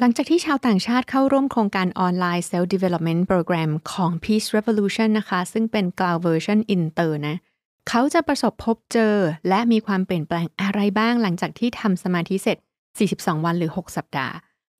[0.00, 7.36] หลังจากที่ชาวต่างชาติเข้าร่วมโครงการออนไลน์ Self Development Program ของ Peace Revolution นะคะ ซึ่งเป็น Cloud Version Inter นะ
[7.88, 9.14] เขาจะประสบพบเจอ
[9.48, 12.58] และมีความเปลี่ยนแปลงอะไรบ้างหลังจากที่ทำสมาธิเสร็จ
[13.00, 14.34] 42 วันหรือ 6 สัปดาห์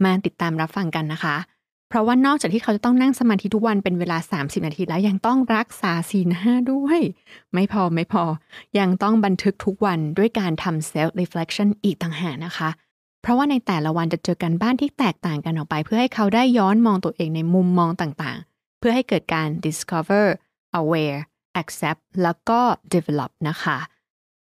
[0.05, 1.37] มาติดตามรับฟังกันนะคะ
[1.89, 7.01] เพราะว่านอกจากที่เขาจะต้องนั่งสมาธิทุกวันเป็นเวลา 30 นาทีแล้วยังต้องรักษาศีลห้าด้วย
[7.55, 8.25] ไม่พอไม่พอ
[8.79, 12.71] ยังต้องบันทึกทุกวันด้วยการทำ self reflection อีกต่างหากนะคะ
[13.25, 20.27] เพราะว่าในแต่ละวันจะเจอกันบ้านที่แตกต่างกันออกไป เพื่อให้เขาได้ย้อนมองตัวเองในมุมมองต่างๆ เพื่อให้เกิดการ discover
[20.81, 21.21] aware
[21.61, 22.61] accept แล้วก็
[22.95, 23.79] develop นะคะ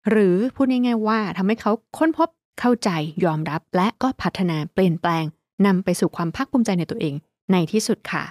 [0.10, 2.30] หรือพูดง่ายๆว่าทำให้เขาค้นพบ
[2.60, 2.90] เข้าใจ
[3.26, 5.26] ยอมรับ และก็พัฒนาเปลี่ยนแปลง
[5.66, 7.16] นำไปสู่ความภาคภูมิใจในตัวเอง
[7.52, 8.24] ในที่สุดค่ะ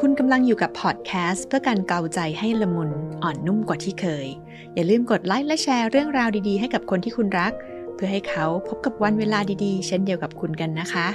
[0.00, 2.90] คุณกำลังอยู่กับพอดแคสต์เพื่อการเกาใจให้ละมุน
[3.22, 4.26] อ่อนนุ่มกว่าที่เคย
[4.74, 7.52] อย่าลืมกดไลค์และแชร์เรื่องราวดีๆ ให้กับคนที่คุณรัก
[7.98, 11.06] พื่อให้เขาพบกับวันเวลาดีๆ เช่นเดียวกับคุณกันนะคะ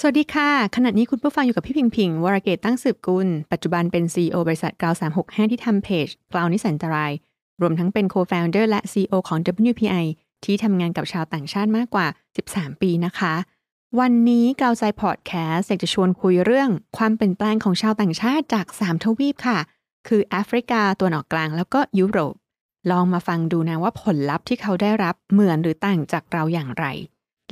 [0.00, 7.12] สวัสดีค่ะ ขณะนี้คุณผู้ฟังอยู่กับพี่พิงพิงวรเกตตั้งสืบกุล ปัจจุบันเป็น CEO บริษัทกราว365 ที่ทำเพจกราวนิสันตราย
[7.60, 9.38] รวมทั้งเป็น Co-founder และ CEO ของ
[9.70, 10.04] WPI
[10.44, 12.06] ที่ทำงานกับชาวต่างชาติมากกว่า
[12.44, 13.34] 13 ปีนะคะ
[14.00, 19.58] วันนี้กาวใจพอดแคสต์อยากจะชวนคุยเรื่องความเปลี่ยนแปลงของชาวต่างชาติจาก 3 ทวีปค่ะ
[20.08, 22.34] คือแอฟริกาตัวนออกกลางแล้วก็ยุโรป
[22.90, 26.86] ลองมาฟังดูนะว่าผลลัพธ์ที่เขาได้รับเหมือนหรือต่างจากเราอย่างไร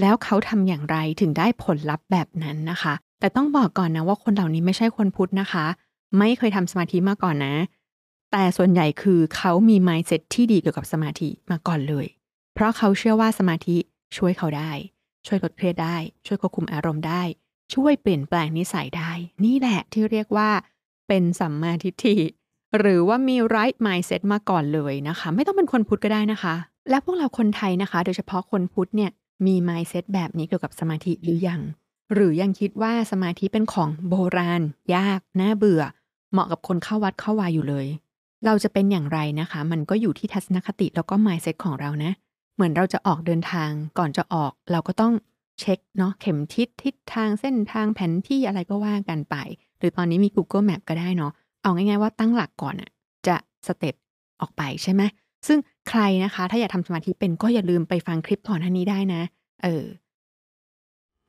[0.00, 5.66] แล้วเขาทำอย่างไรถึงได้ผลลัพธ์แบบนั้นนะคะ แต่ต้องบอกก่อนนะว่าคนเหล่านี้ไม่ใช่คนพุทธนะคะ
[6.18, 7.54] ไม่เคยทำสมาธิมาก่อนนะ
[8.32, 12.06] แต่ส่วนใหญ่คือเขามี mindset ที่ดีเกี่ยวกับสมาธิมาก่อนเลย
[12.54, 13.76] เพราะเขาเชื่อว่าสมาธิ
[14.16, 14.72] ช่วยเขาได้
[15.26, 17.22] ช่วยลดเครียดได้ ช่วยควบคุมอารมณ์ได้
[17.74, 19.12] ช่วยเปลี่ยนแปลงนิสัยได้
[19.44, 20.50] นี่แหละที่เรียกว่า
[21.08, 22.16] เป็นสัมมาทิฏฐิ
[22.78, 26.54] หรือว่ามี right mindset มาก่อนเลยนะคะ ไม่ต้องเป็นคนพุทธก็ได้นะคะ
[26.90, 29.10] และพวกเราคนไทยนะคะ โดยเฉพาะคนพุทธเนี่ย
[29.46, 31.60] มี mindset แบบนี้เกี่ยวกับสมาธิหรือยัง
[32.14, 34.62] หรือยังคิดว่าสมาธิเป็นของโบราณ
[34.94, 35.82] ยากน่าเบื่อ
[36.32, 37.86] เหมาะกับคนเข้าวัดเข้าวายอยู่เลย
[38.44, 42.12] เราจะเป็นอย่างไรนะคะ มันก็อยู่ที่ทัศนคติแล้วก็ mindset ของเรานะ
[42.54, 45.12] เหมือนเราจะออกเดินทางก่อนจะออกเราก็ต้อง
[45.60, 49.36] เช็คเนาะเข็มทิศทิศทางเส้นทางแผนที่อะไรก็ว่ากันไป
[49.78, 51.32] หรือตอนนี้มี Google Map ก็ได้เนาะ
[51.62, 52.90] เอาง่ายๆว่าตั้งหลักก่อนอะ
[53.26, 53.36] จะ
[53.66, 53.94] สเต็ป
[54.40, 55.02] ออกไปใช่ไหม
[55.46, 55.58] ซึ่ง
[55.88, 59.22] ใครนะคะ ถ้าอยากทำสมาธิเป็นก็อย่าลืมไปฟังคลิปก่อนหน้านี้ได้นะ
[59.62, 59.84] เออ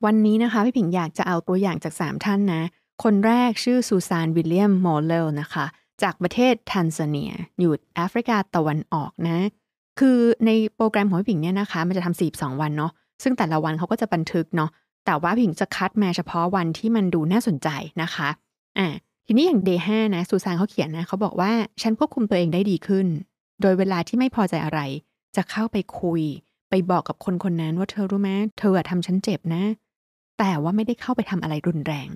[0.04, 2.62] วันนี้นะคะ พี่ผิงอยากจะเอาตัวอย่างจาก 3 ท่านนะ
[3.02, 5.64] คนแรกชื่อซูซานวิลเลียมมอลเลลนะคะ
[6.02, 9.38] จากประเทศทันซาเนีย อยู่แอฟริกาตะวันออกนะ
[9.98, 12.92] คือในโปรแกรมของพี่ผิงเนี่ยนะคะ มันจะทำ42 วันเนาะ
[13.22, 14.70] ซึ่งแต่ละวันเขาก็จะบันทึกเนาะ
[15.06, 17.68] แต่ว่าผิงจะคัดมาเฉพาะวันที่มันดูน่าสนใจ
[18.02, 18.28] นะคะ
[18.78, 18.86] อ่า
[19.32, 21.52] ทีนี้อย่าง day 5นะซูซานเขาเขียนนะเขาบอกว่า
[21.82, 23.06] ฉันควบคุมตัวเองได้ดีขึ้น
[23.62, 24.80] โดยเวลาที่ไม่พอใจอะไร
[25.36, 26.22] จะเข้าไปคุย
[26.70, 29.62] ไปบอกกับคนคนนั้นว่าเธอรู้ไหมเธออะทำฉันเจ็บนะ
[30.38, 32.08] แต่ว่าไม่ได้เข้าไปทำอะไรรุนแรง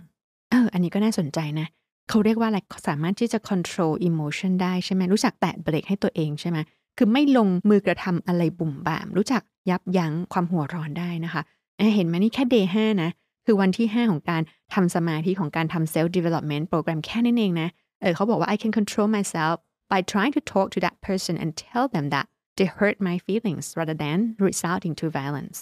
[0.51, 1.67] เออ อันนี้ก็น่าสนใจนะ
[2.09, 2.59] เขาเรียกว่าอะไร
[2.89, 6.59] สามารถที่จะ control emotion ได้ใช่ไหมรู้จักแตะเบรกให้ตัวเองใช่ไหม
[6.97, 11.43] คือไม่ลงมือกระทำอะไรบุ่มบ่าม รู้จักยับยั้งความหัวร้อนได้นะคะ
[11.79, 13.11] เเห็นไหมนี่แค่ day 5นะ
[13.45, 14.43] คือวันที่ 5 ของการ
[14.75, 17.69] ทำสมาธิของการทำ self development program แค่นั้นเองนะ
[18.01, 19.57] เออเขาบอกว่า I can control myself
[19.93, 23.65] by trying to talk to that person and tell them that they hurt my feelings
[23.79, 24.19] rather than
[24.49, 25.59] resulting to violence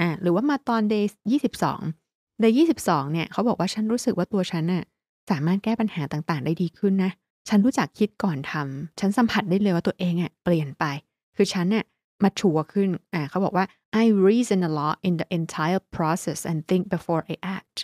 [0.00, 1.04] อ่าหรือว่ามาตอน day
[1.74, 2.52] 22 day
[2.84, 4.84] 22 เนี่ยเขาบอกว่าฉันรู้สึกว่าตัวฉันน่ะ
[5.30, 7.10] สามารถแก้ปัญหาต่างๆ ได้ดีขึ้นนะ
[7.48, 10.84] ฉันรู้จักคิดก่อนทำฉันสัมผัสได้เลยว่าตัวเองอะเปลี่ยนไป
[11.36, 11.84] คือฉันเนี่ย
[12.22, 13.66] มาชัวร์ขึ้นอ่าเขาบอกว่า
[14.02, 17.76] I reason a lot in the entire process and think before I act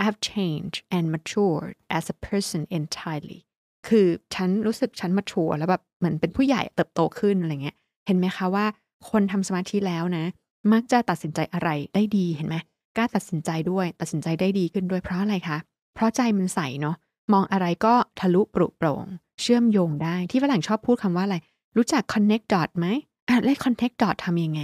[0.00, 3.40] I have changed and matured as a person entirely
[3.88, 7.76] คือฉันรู้สึกฉันมาชัวร์แล้วแบบเหมือนเป็นผู้ใหญ่เติบโตขึ้นอะไรเงี้ย
[8.06, 8.66] เห็นไหมคะว่า
[9.10, 10.24] คนทำสมาธิแล้วนะ
[10.72, 12.56] มักจะตัดสินใจอะไรได้ดีเห็นไหม
[12.96, 15.58] กล้าตัดสินใจด้วย ตัดสินใจได้ดีขึ้นด้วยเพราะอะไรคะ
[15.94, 16.96] เพราะใจมันใสเนาะ
[17.32, 19.04] มองอะไรก็ทะลุปรุโปร่ง
[19.40, 21.36] เชื่อมโยงได้ที่ฝรั่งชอบพูดคำว่าอะไร
[21.76, 22.86] รู้จัก connect dot ไหม
[23.28, 24.62] อะแล้ว connect dot ทำยังไง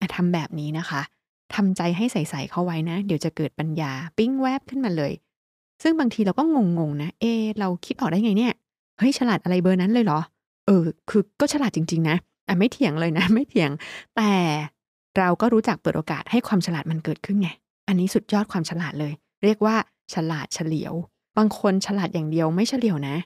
[0.00, 1.00] อะทำแบบนี้นะคะ
[1.54, 5.12] ทำใจให้ใสๆเข้าไว้นะ เดี๋ยวจะเกิดปัญญาปิ้งแวบขึ้นมาเลย
[5.82, 6.42] ซึ่งบางทีเราก็
[6.78, 7.24] งงๆนะ เอ
[7.58, 8.52] เราคิดออกได้ไงเนี่ย
[8.98, 10.20] เฮ้ยฉลาดอะไรเบอร์นั้นเลยเหรอ
[10.66, 12.16] เออ คือก็ฉลาดจริง ๆ นะ
[12.48, 13.70] อะไม่เถียงเลยนะ ไม่เถียง
[14.16, 14.30] แต่
[15.18, 17.48] เราก็รู้จักเปิดโอกาสให้ความฉลาดมันเกิดขึ้นไง
[17.88, 19.12] อันนี้สุดยอดความฉลาดเลย
[19.44, 19.76] เรียกว่า
[20.14, 20.94] ฉลาดเฉลียว
[21.38, 23.16] บางคนฉลาดอย่างเดียวไม่เฉลียวนะ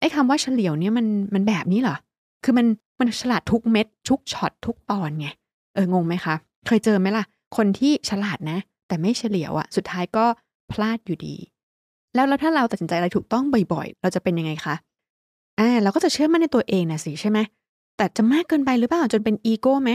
[0.00, 1.96] ไอ้คำว่าเฉลียวเนี่ยมันมันแบบนี้เหรอ
[2.44, 2.66] คือมัน
[2.98, 5.28] มันฉลาดทุกเม็ด ทุกช็อตทุกตอนไง
[5.74, 6.34] เอองงไหมคะ
[6.66, 7.24] เคยเจอไหมล่ะ
[7.56, 8.58] คนที่ฉลาดนะ
[8.88, 10.24] แต่ไม่เฉลียวอะสุดท้ายก็
[10.72, 11.36] พลาดอยู่ดี
[12.14, 14.74] แล้วแล้วถ้าเราตัดสินใจอะไรถูกต้องบ่อยๆ เราจะเป็นยังไงคะ
[15.58, 17.38] อ่าเราก็จะเชื่อมั่นในตัวเองนะสิใช่ไหม
[17.96, 19.90] แต่จะมากเกินไปหรือเปล่าจนเป็นอีโก้ไหม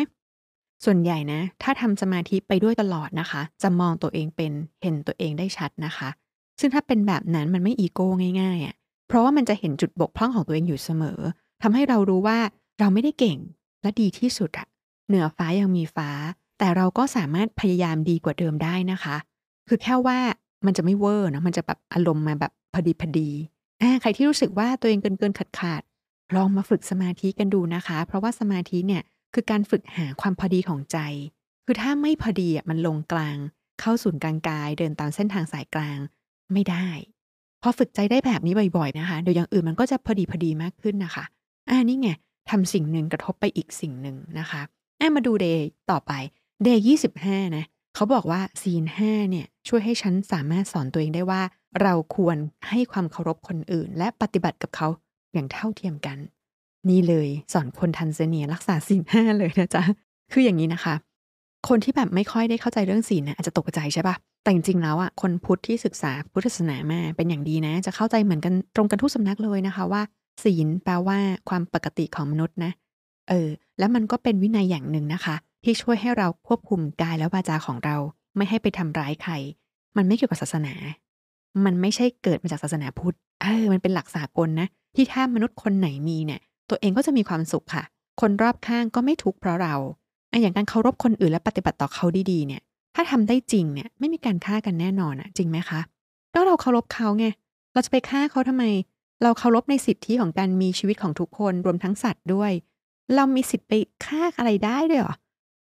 [0.86, 4.52] ส่วนใหญ่นะ ถ้าทำสมาธิไปด้วยตลอดนะคะ จะมองตัวเองเป็น
[4.84, 6.10] เห็นตัวเองได้ชัดนะคะ
[6.60, 8.08] ซึ่งถ้าเป็นแบบนั้นมันไม่อีโก้
[8.42, 8.76] ง่ายๆอะ่ะ
[9.08, 11.20] เพราะว่ามันจะเห็นจุดบกพร่องของตัวเองอยู่เสมอ
[11.62, 12.38] ทำให้เรารู้ว่า
[12.82, 13.38] เราไม่ได้เก่ง
[13.82, 14.68] และดีที่สุดอะ
[15.08, 16.10] เหนือฟ้ายังมีฟ้า
[16.60, 19.16] แต่เราก็สามารถพยายามดีกว่าเดิมได้นะคะ
[19.68, 20.20] คือแค่ว่า
[20.66, 23.30] มันจะไม่เวอร์นะมันจะแบบอารมณ์มาแบบพอดีพอดี
[23.82, 25.82] อ่าใครที่รู้สึกว่าตัวเองเกินเกินขาดขาด
[26.36, 30.98] ลองมาฝึกสมาธิกันดูนะคะ เพราะว่าสมาธิเนี่ยคือการฝึกหาความพอดีของใจ
[31.66, 33.38] คือถ้าไม่พอดีอะมันลงกลาง
[33.80, 36.00] เข้าศูนย์กลางกาย เดินตามเส้นทางสายกลาง
[36.54, 36.88] ไม่ได้
[37.62, 41.24] พอฝึกใจได้แบบนี้บ่อยๆนะคะ เดี๋ยวอย่างอื่นมันก็จะพอดีพอดีมากขึ้นนะคะ
[41.70, 42.10] อ่านี่ไง
[42.50, 44.62] ทำสิ่งหนึ่งกระทบไปอีกสิ่งหนึ่งนะคะ
[44.98, 46.12] แอ่ามาดูเดย์ต่อไป
[46.64, 47.66] เดย์ยี่สิบห้านะ
[47.96, 51.42] เขาบอกว่าซีนห้าเนี่ยช่วยให้ฉันสามารถสอนตัวเองได้ว่า
[51.82, 52.38] เราควร
[52.70, 54.88] ให้ความเคารพคนอื่น และปฏิบัติกับเขา
[55.34, 56.18] อย่างเท่าเทียมกัน
[56.90, 59.84] นี่เลยสอนคนทันเซเนียรักษาศีลห้าเลยนะจ๊ะ
[60.32, 60.96] คืออย่างนี้นะคะ
[61.68, 70.02] คนที่แบบไม่ค่อยได้เข้าใจเรื่องศีลนะอาจจะตกใจใช่ปะแต่จริงๆแล้วอะคนพุทธที่ศึกษาพุทธศาสนามาเป็นอย่างดีนะ จะเข้าใจเหมือนกันตรงกันทุกสำนักเลยนะคะว่า
[70.44, 71.18] ศีลแปลว่า
[71.50, 72.72] ความปกติของมนุษย์นะ
[73.30, 73.50] เออ
[73.80, 77.96] แล้วมันก็เป็นวินัยอย่างหนึ่งนะคะ ที่ช่วยให้เราควบคุมกายและวาจาของเรา
[78.36, 79.34] ไม่ให้ไปทำร้ายใคร
[79.98, 80.74] มันไม่เกี่ยวกับศาสนา
[81.66, 86.40] มันไม่ใช่เกิดมาจากศาสนาพุทธ เออ มันเป็นหลักสากลนะ ที่ถ้ามนุษย์คนไหนมีเนี่ย
[86.70, 87.84] ตัวเองก็จะมีความสุขค่ะ
[88.22, 89.76] คนรอบข้างก็ไม่ทุกข์เพราะเรา
[90.32, 92.62] ออย่างการเคารพคนอื่นและปฏิบัติต่อเขาดีๆ เนี่ย
[92.96, 95.80] ถ้าทำได้จริงเนี่ย ไม่มีการฆ่ากันแน่นอนอะจริงไหมคะ
[96.34, 97.26] ก็เราเคารพเขาไง
[97.74, 98.64] เราจะไปฆ่าเขาทำไม
[99.24, 102.52] เราเคารพในสิทธิของการมีชีวิตของทุกคนรวมทั้งสัตว์ด้วย
[103.16, 103.74] เรามีสิทธิ์ไป
[104.06, 105.16] ฆ่าอะไรได้ด้วยหรอ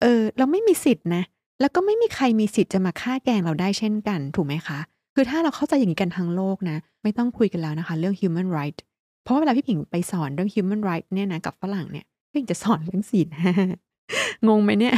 [0.01, 1.23] เออ เราไม่มีสิทธินะ
[1.61, 4.79] แล้วก็ไม่มีใครมีสิทธิ์จะมาฆ่าแกงเราได้เช่นกัน ถูกไหมคะ
[5.15, 8.79] คือถ้าเราเข้าใจอย่างนี้กันทั้งโลกนะ ไม่ต้องคุยกันแล้วนะคะ เรื่อง human right
[9.23, 13.53] เพราะว่าเวลาพี่ผิงไปสอนเรื่อง human right เนี่ยนะกับฝรั่งเนี่ยพี่ผิงจะสอนเรื่องศีลห้า
[14.47, 14.95] งงไหมเนี่ย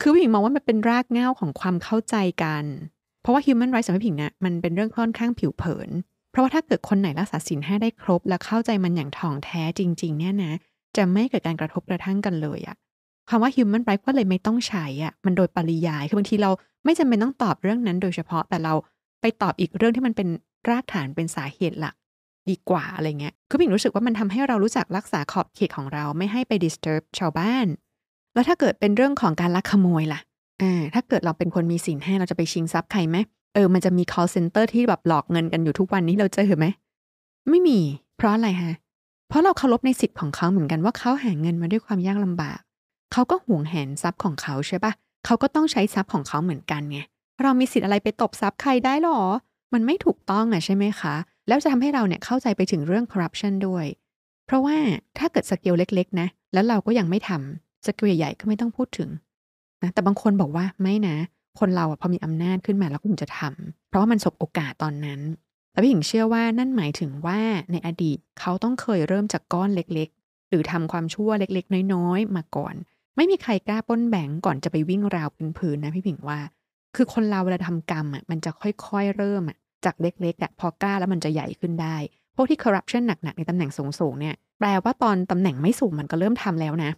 [0.00, 2.64] คือพี่ผิงมองว่ามันเป็นรากเหง้าของความเข้าใจกัน
[3.22, 5.90] เพราะว่า human right สำหรับพี่ผิงเนี่ยมันเป็นเรื่องค่อนข้างผิวเผิน
[6.32, 10.52] เพราะว่าถ้าเกิดคนไหนรักษาศีลห้าได้ครบ และเข้าใจมันอย่างถ่องแท้จริง ๆ เนี่ยนะ
[10.96, 12.76] จะไม่เกิดการกระทบกระทั่งกันเลยอะ
[13.30, 16.50] คำว่า human right ก็เลยไม่ต้องใช้อะมันโดยปริยาย คือบางทีเรา
[16.84, 18.74] ไม่จำเป็นต้องตอบเรื่องนั้นโดยเฉพาะแต่เรา
[19.20, 20.28] ไปตอบอีกเรื่องที่มันเป็น
[20.68, 21.94] รากฐานเป็นสาเหตุหลัก
[22.50, 27.66] ดีกว่าอะไรเงี้ย คือผิงรู้สึกว่ามันทำให้เรารู้จักรักษาขอบเขตของเราไม่ให้ไป disturb ชาวบ้าน
[28.34, 30.20] แล้วถ้าเกิดเป็นเรื่องของการลักขโมยล่ะ
[30.62, 33.16] อ่า ถ้าเกิดเราเป็นคนมีสินห้เราจะไปชิงทรัพย์ใครไหม
[33.54, 36.66] เออมันจะมี call center ที่แบบหลอกเงินกันอยู่ทุกวันนี้เราเจอไหม
[37.48, 37.78] ไม่มี
[38.16, 38.74] เพราะอะไรฮะ
[39.28, 42.58] เพราะเราเคารพในสิทธิ์ของเขาเหมือนกันว่าเขาหาเงินมาด้วยความยากลำบาก
[43.12, 44.92] เขาก็ห่วงแหนทรัพย์ของเขาใช่ปะ
[45.24, 46.98] เขาก็ต้องใช้ทรัพย์ของเขาเหมือนกันไง
[47.42, 49.20] เรามีสิทธิ์อะไรไปตบทรัพย์ใครได้หรอ
[49.72, 51.14] มันไม่ถูกต้องอะใช่ไหมคะ
[51.48, 53.86] แล้วจะทำให้เราเนี่ยเข้าใจไปถึงเรื่อง corruption ด้วย
[54.46, 54.76] เพราะว่า
[55.18, 59.08] ถ้าเกิดสเกลเล็ก ๆ นะ แล้วเราก็ยังไม่ทำสเกลใหญ่ๆก็ไม่ต้องพูดถึง
[59.82, 61.16] นะแต่บางคนบอกว่าไม่นะ
[61.60, 65.20] คนเราอะพอมีอำนาจขึ้นมาแล้วก็คงจะทำเพราะว่ามันสบโอกาสตอนนั้น
[65.72, 67.40] แต่พี่หญิงเชื่อว่านั่นหมายถึงว่า
[67.72, 72.74] ในอดีตเขาต้องเคยเริ่มจากก้อนเล็กๆ หรือทำความชั่วเล็กๆ น้อยๆ มาก่อน
[73.16, 75.28] ไม่มีใครกล้าป้นแบงก์ก่อนจะไปวิ่งราว
[75.58, 76.40] พื้นๆนะพี่ผิงว่า
[76.96, 81.96] คือคนเราเวลาทำกรรมอะมันจะค่อยๆ เริ่มอะจากเล็กๆอะพอกล้าแล้วมันจะใหญ่ขึ้นได้
[82.36, 86.90] พวกที่คอร์รัปชันหนักๆ ในตำแหน่งสูงๆเนี่ยแปลว่าตอนตำแหน่งไม่สูงมันก็เริ่มทำแล้วนะ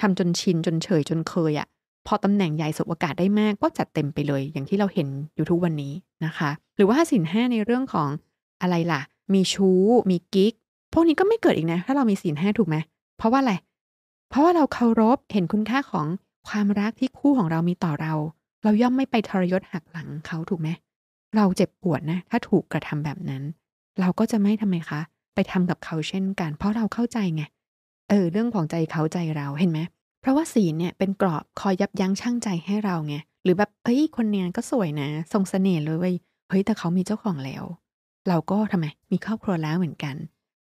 [0.00, 1.68] ทำจนชินจนเฉยจนเคยอะ
[2.06, 5.92] พอตำแหน่งใหญ่สบโอกาสได้มากก็จัดเต็มไปเลย อย่างที่เราเห็นอยู่ทุกวันนี้
[6.24, 8.08] นะคะ หรือว่าสินห้าในเรื่องของ
[8.62, 9.00] อะไรล่ะ
[9.34, 10.52] มีชู้ มีกิ๊ก
[10.92, 12.76] พวกนี้ก็ไม่เกิดอีกนะ ถ้าเรามีสินห้าถูกไหม
[13.18, 13.54] เพราะว่าอะไร
[14.30, 16.06] เพราะว่าเราเคารพเห็นคุณค่าของ
[16.48, 18.14] ความรักที่คู่ของเรามีต่อเรา
[18.62, 20.68] เราย่อมไม่ไปทรยศหักหลังเขาถูกไหม
[21.36, 23.42] เราเจ็บปวดนะ ถ้าถูกกระทำแบบนั้น
[24.00, 25.00] เราก็จะไม่ทำไมคะ
[25.34, 27.42] ไปทำกับเขาเช่นกัน เพราะเราเข้าใจไง
[28.08, 29.80] เออ เรื่องของใจเขาใจเรา เห็นไหม
[30.26, 33.14] ราะว่าศีลเนี่ยเป็นกรอบคอยยับยั้งชั่งใจให้เราไง
[33.44, 36.14] หรือแบบเอ้ยคนเนี้ยก็สวยนะทรงเสน่ห์เลยเว้ย
[36.48, 37.64] เฮ้ยแต่เขามีเจ้าของแล้ว
[38.28, 40.14] เราก็ทำไมมีครอบครัวแล้วเหมือนกัน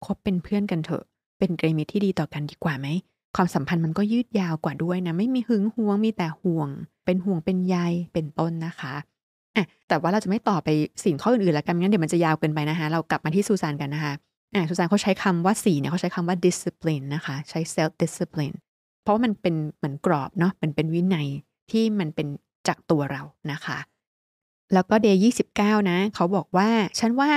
[0.04, 1.04] คบเป็นเพื่อนกันเถอะ
[1.38, 2.86] เป็นไตรมิตที่ดีต่อกันดีกว่าไหม
[3.36, 6.68] ความสัมพันธ์มันก็ยืดยาวกว่าด้วยนะไม่มีหึงหวงมีแต่ห่วง
[7.04, 7.76] เป็นห่วงเป็นใย
[8.12, 8.94] เป็นต้นนะคะ
[9.56, 10.68] อะแต่ว่าเราจะไม่ต่อไป
[11.04, 14.12] สิ่งข้ออื่นๆแล้วกันงั้นเดี๋ยวมันจะยาวเกินไปนะคะ เรากลับมาที่ซูซานกันนะคะ
[14.54, 18.56] อะซูซานเขาใช้คำว่าสีเนี่ยเขาใช้คำว่า discipline นะคะ ใช้ self discipline
[19.04, 21.28] เพราะมันเป็นเหมือนกรอบเนาะมันเป็นวินัย
[21.70, 22.28] ที่มันเป็น
[22.68, 23.78] จากตัวเรานะคะ
[24.72, 26.68] แล้วก็เดย์ยี่สิบเก้านะ เขาบอกว่า
[26.98, 27.30] ฉันว่า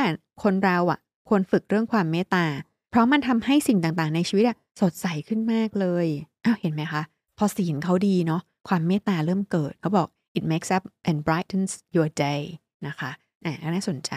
[0.44, 2.46] คนเราอะ ควรฝึกเรื่องความเมตตา
[2.90, 6.08] เพราะมันทำให้สิ่งต่างๆ ในชีวิตอะสดใสขึ้นมากเลย
[6.46, 7.02] อ้าวเห็นไหมคะ
[7.38, 10.08] พอศีลเขาดีเนาะความเมตตาเริ่มเกิด เขาบอก
[10.38, 12.42] it makes up and brightens your day
[12.88, 13.12] นะคะ
[13.46, 14.12] อ่าน่าสนใจ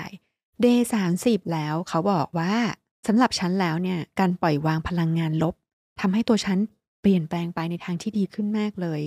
[0.65, 2.53] day สามสิบแล้วเขาบอกว่า
[3.07, 5.55] สำหรับฉันแล้วเนี่ย การปล่อยวางพลังงานลบ
[6.01, 6.59] ทำให้ตัวฉัน
[7.01, 9.01] เปลี่ยนแปลงไปในทางที่ดีขึ้นมากเลย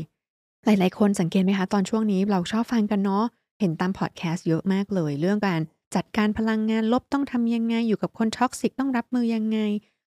[0.65, 3.25] หลาย ๆ คนสังเกตไหมคะ ตอนช่วงนี้เราชอบฟังกันเนาะ
[3.59, 5.61] เห็นตามพอดแคสต์เยอะมากเลย เรื่องการ
[5.95, 9.59] จัดการพลังงานลบต้องทำยังไง อยู่กับคน toxic ต้องรับมือยังไง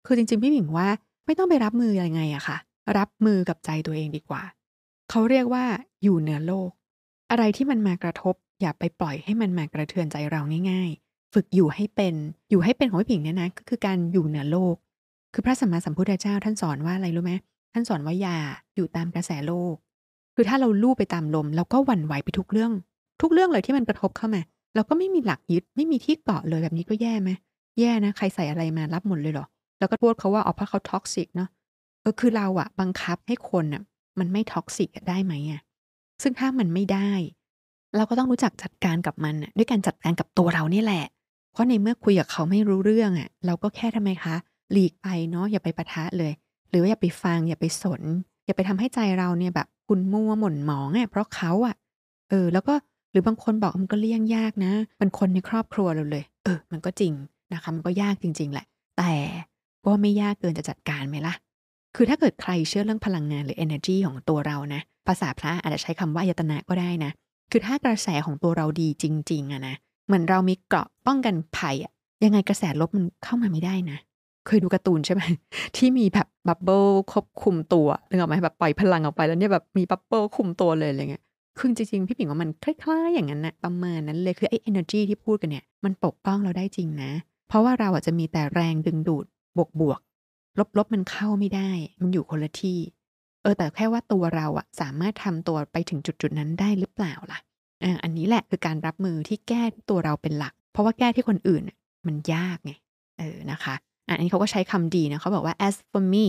[0.05, 0.89] คือจริง ๆ พี่ผิงว่า
[1.25, 2.57] ไม่ต้องไปรับมือยังไงอะค่ะ
[2.97, 4.43] รับมือกับใจตัวเองดีกว่า
[5.09, 5.65] เขาเรียกว่า
[6.03, 6.69] อยู่เหนือโลก
[7.31, 12.15] อะไรที่มันมากระทบ อย่าไปปล่อยให้มันมากระเทือนใจเราง่าย ๆ ฝึกอยู่ให้เป็น
[12.49, 14.75] อยู่ให้เป็นของพี่ผิงเนี่ยนะ ก็คือการอยู่เหนือโลก
[15.33, 17.33] คือพระสัมมาสัมพุทธเจ้าท่านสอนว่าอะไรรู้ไหม
[17.73, 18.37] ท่านสอนว่าอย่า
[18.75, 19.75] อยู่ตามกระแสโลก
[20.35, 22.71] คือถ้าเราลู่ไปตามลมเราก็หวั่นไหวไปทุกเรื่อง
[23.21, 24.41] ทุกเรื่องเลยที่มันกระทบเข้ามา
[24.75, 27.29] เราก็ไม่มีหลักยึดไม่มีที่เกาะเลยแบบนี้ก็แย่ไหม
[27.79, 29.45] แย่นะ ใครใส่อะไรมารับหมดเลยเหรอ
[29.79, 31.49] แล้วก็โทษเขาว่าอ๋อเพราะเขา toxic เนาะ
[32.01, 33.81] เออคือเราอะบังคับให้คนอะ
[34.19, 35.61] มันไม่ toxic ได้ไหมอะ
[36.21, 37.11] ซึ่งถ้ามันไม่ได้
[37.95, 41.03] เราก็ต้องรู้จักจัดการกับมันด้วยการจัดการกับตัวเรานี่แหละ
[41.51, 44.35] เพราะในเมื่อคุยกับเขาไม่รู้เรื่องอะเราก็แค่ทำไมคะ
[44.71, 46.31] หลีกไปเนาะอย่าไปปะทะเลย
[46.73, 48.01] หรือว่าอย่าไปฟังอย่าไปสน
[48.45, 51.75] อย่าไปทำให้ใจเราเนี่ยแบบคุณมัวหม่นหมองอะเพราะเขาอะ
[52.29, 52.73] เออ แล้วก็
[53.11, 57.13] หรือบางคนบอกมันก็เลี่ยงยากนะ มันคนในครอบครัวเราเลย เออ มันก็จริง
[57.53, 58.65] นะคะ มันก็ยากจริง ๆ แหละ
[58.97, 59.13] แต่
[59.85, 61.33] ก็ไม่ยากเกินจะจัดการไหมล่ะ
[61.95, 67.11] คือถ้าเกิดใครเชื่อเรื่องพลังงานหรือ energy ของตัวเรานะ ภาษาพระอาจจะใช้คำว่ายตนะก็ได้นะ
[67.51, 69.75] คือถ้ากระแสของตัวเราดีจริง ๆอะนะ
[70.07, 71.91] เหมือนเรามีเกราะป้องกันภัยอะ
[72.23, 73.97] ยังไงกระแสลบมันเข้ามาไม่ได้นะ
[74.47, 75.23] เคยดูการ์ตูนใช่ไหม
[75.77, 81.23] ที่มีแบบ bubble ควบคุมตัวนึกออกไหมแบบปล่อยพลังออกไปแล้วเนี่ยแบบมี bubble คุมตัวเลยอะไรเงี้ย
[81.57, 87.11] คือจริงๆ พี่ผิงว่ามันคล้ายๆ อย่างนั้นนะประมาณนั้นเลยคือไอ้ energy ที่พูดกันเนี่ยมันปกป้องเราได้จริงนะ
[87.47, 89.25] เพราะว่าเราอาจจะมีแต่แรงดึงดูด
[89.57, 89.99] บวกบวก
[90.77, 91.71] ลบๆ มันเข้าไม่ได้
[92.01, 92.79] มันอยู่คนละที่
[93.41, 97.39] เออแต่แค่ว่าตัวเราอะสามารถทำตัวไปถึงจุดๆนั้นได้หรือเปล่าล่ะ
[97.83, 101.63] อ่าอันนี้แหละคือการรับมือที่แก้ตัวเราเป็นหลัก เพราะว่าแก้ที่คนอื่น
[102.07, 102.71] มันยากไง
[103.19, 103.75] เออนะคะ
[104.07, 106.25] อันนี้เขาก็ใช้คำดีนะเขาบอกว่า as for me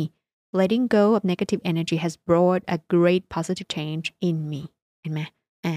[0.58, 4.62] letting go of negative energy has brought a great positive change in me
[5.00, 5.20] เห็นไหม
[5.66, 5.76] อ่า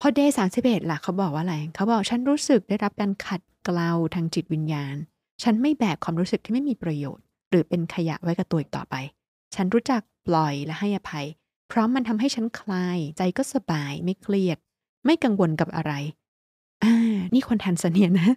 [0.00, 4.96] พอ day 31ล่ะเขาบอกว่าอะไร เขาบอกฉันรู้สึกได้รับการขัดเกลาทางจิตวิญญาณ
[5.42, 8.94] ฉันไม่แบกความรู้สึกที่ไม่มีประโยชน์ หรือเป็นขยะไว้กับตัวอีกต่อไป
[9.54, 11.26] ฉันรู้จักปล่อยและให้อภัย
[11.68, 14.58] เพราะมันทำให้ฉันคลาย ใจก็สบายไม่เครียด
[15.04, 15.92] ไม่กังวลกับอะไร
[17.34, 18.30] นี่คนแทนเสเนียนะ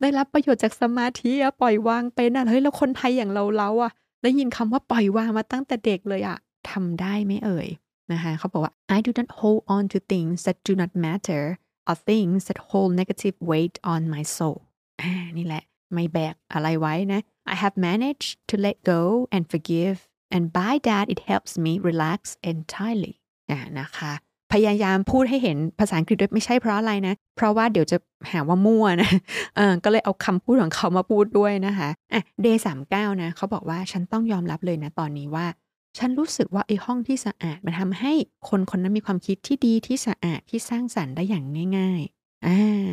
[0.00, 6.38] ได้รับประโยชน์จากสมาธิอะปล่อยวางเป็นอะเฮ้ยแล้วคนไทยอย่างเราเราอะได้ยินคำว่าปล่อยวางมาตั้งแต่เด็กเลยอะ
[6.70, 7.68] ทำได้ไหมเอ่ย
[8.12, 11.44] นะคะเขาบอกว่า I do not hold on to things that do not matter
[11.88, 14.58] or things that hold negative weight on my soul
[15.00, 17.20] อ่านี่แหละ ไม่แบกอะไรไว้นะ
[17.52, 19.02] I have managed to let go
[19.34, 19.96] and forgive
[20.34, 22.20] and by that it helps me relax
[22.52, 23.14] entirely
[23.50, 24.12] อ่นะคะ
[24.52, 27.96] พยายามพูดให้เห็นภาษาอังกฤษด้วยไม่ใช่เพราะอะไรนะ เพราะว่าเดี๋ยวจะ
[28.30, 29.10] หาว่ามั่วนะ
[29.56, 35.46] เออก็เลยเอาคำพูดของเขามาพูดด้วยนะคะอะ day สามเก้านะเขาบอกว่าฉันต้องยอมรับเลยนะตอนนี้ว่า
[35.98, 38.12] ฉันรู้สึกว่าไอ้ห้องที่สะอาดมันทำให้
[38.48, 41.44] คนคนนั้นมีความคิดที่ดีที่สะอาดที่สร้างสรรค์ได้อย่าง
[41.76, 42.86] ง่าย ๆอ่า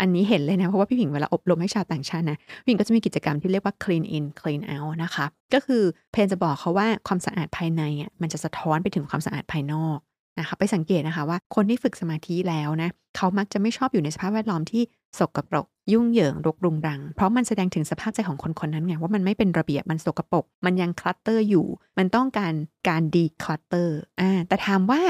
[0.00, 9.98] อันนี้เห็นเลยนะ เพราะว่าพี่ผิงเวลาอบรมให้ชาวต่างชาตินะพี่ผิงก็จะมีกิจกรรมที่เรียกว่า clean in clean out นะคะ ก็คือผิงจะบอกเขาว่าความสะอาดภายในอะมันจะสะท้อนไปถึงความสะอาดภายนอก
[10.38, 14.82] นะคะไปสังเกตนะคะว่าคนที่ฝึกสมาธิแล้วนะเขามักจะไม่ชอบอยู่ในสภาพแวดล้อมที่
[15.18, 21.66] สกปรก ยุ่งเหยิงรกรุงรัง เพราะมันแสดงถึงสภาพใจของคนคนนั้นไงว่ามันไม่เป็นระเบียบมันสกปรก มันยัง clutter อยู่
[21.98, 22.52] มันต้องการ
[22.88, 25.00] การ declutter อ่าแต่ถามว่า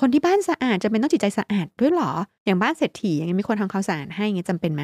[0.00, 2.12] คนที่บ้านสะอาดจะเป็นต้องจิตใจสะอาดด้วยหรอ
[2.44, 4.82] อย่างบ้านเศรษฐีอย่างนี้มีคนทำความสะอาดให้เงี้ยจำเป็นไหม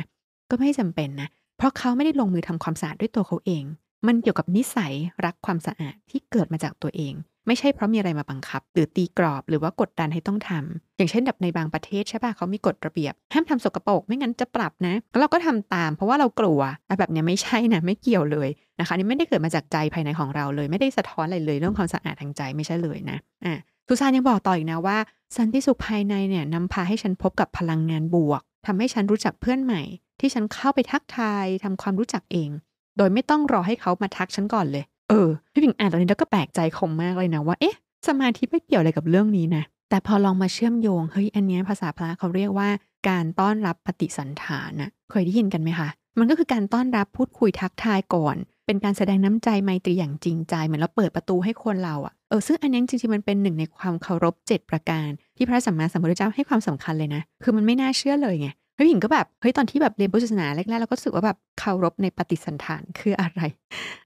[0.50, 3.64] ก็ไม่จำเป็นนะเพราะเขาไม่ได้ลงมือทำความสะอาดด้วยตัวเขาเอง
[4.07, 4.93] มันเกี่ยวกับนิสัย
[5.25, 7.14] รักความสะอาดที่เกิดมาจากตัวเอง
[7.49, 16.61] ไม่ใช่เพราะมีอะไรมาบังคับ หรือตีกรอบหรือว่ากดดันให้ต้องทำอย่างเช่นแบบในบางประเทศใช่ป่ะเขามีกฎระเบียบ ห้ามทำสกปรกไม่งั้นจะปรับนะแล้วเราก็ทำตาม เพราะว่าเรากลัว
[16.99, 18.49] แบบนี้ไม่ใช่นะไม่เกี่ยวเลย
[18.81, 23.55] นะคะนี่ไม่ได้เกิดมาจากใจภายในของเราเลย ไม่ได้สะท้อนอะไรเลยเรื่องความสะอาดทางใจไม่ใช่เลยนะอะ
[23.88, 24.99] สุสานยังบอกต่ออีกนะว่า
[25.37, 29.83] สันติสุขภายในเนี่ยนำพาให้ฉันพบกับพลังงานบวกทำให้ฉันรู้จักเพื่อนใหม่
[30.21, 32.50] ที่ฉันเข้าไปทักทายทำความรู้จักเอง
[32.97, 42.69] โดยไม่ต้องรอให้เขามาทักฉันก่อนเลย เออพี่ผิงอ่านตอนนี้แล้วก็แปลกใจคงมากเลยนะว่าเอ๊ะสมาธิไม่เกี่ยวอะไรกับเรื่องนี้นะแต่พอลองมาเชื่อมโยงเฮ้ยอันนี้ภาษาพระเขาเรียกว่า
[43.09, 45.88] การต้อนรับปฏิสันฐานนะเคยได้ยินกันไหมคะ
[46.19, 48.37] มันก็คือการต้อนรับพูดคุยทักทายก่อน
[48.67, 63.40] เป็นการแสดงน้ำใจไมตรีอย่างจริงใจเหมือนเราเปิดประตูให้คนเราอะเออซึ่งอันนี้จริงๆมันเป็นหนึ่งในความเคารพเจ็ดประการ ที่พระสัมมาสัมพุทธเจ้าให้ความสำคัญเลยนะ คือมันไม่น่าเชื่อเลยไง พี่หญิงก็แบบเฮ้ยตอนที่แบบเรียนพุทธศาสนาแรกๆเราก็รู้สึกว่าแบบเคารพในปฏิสันฐานคืออะไร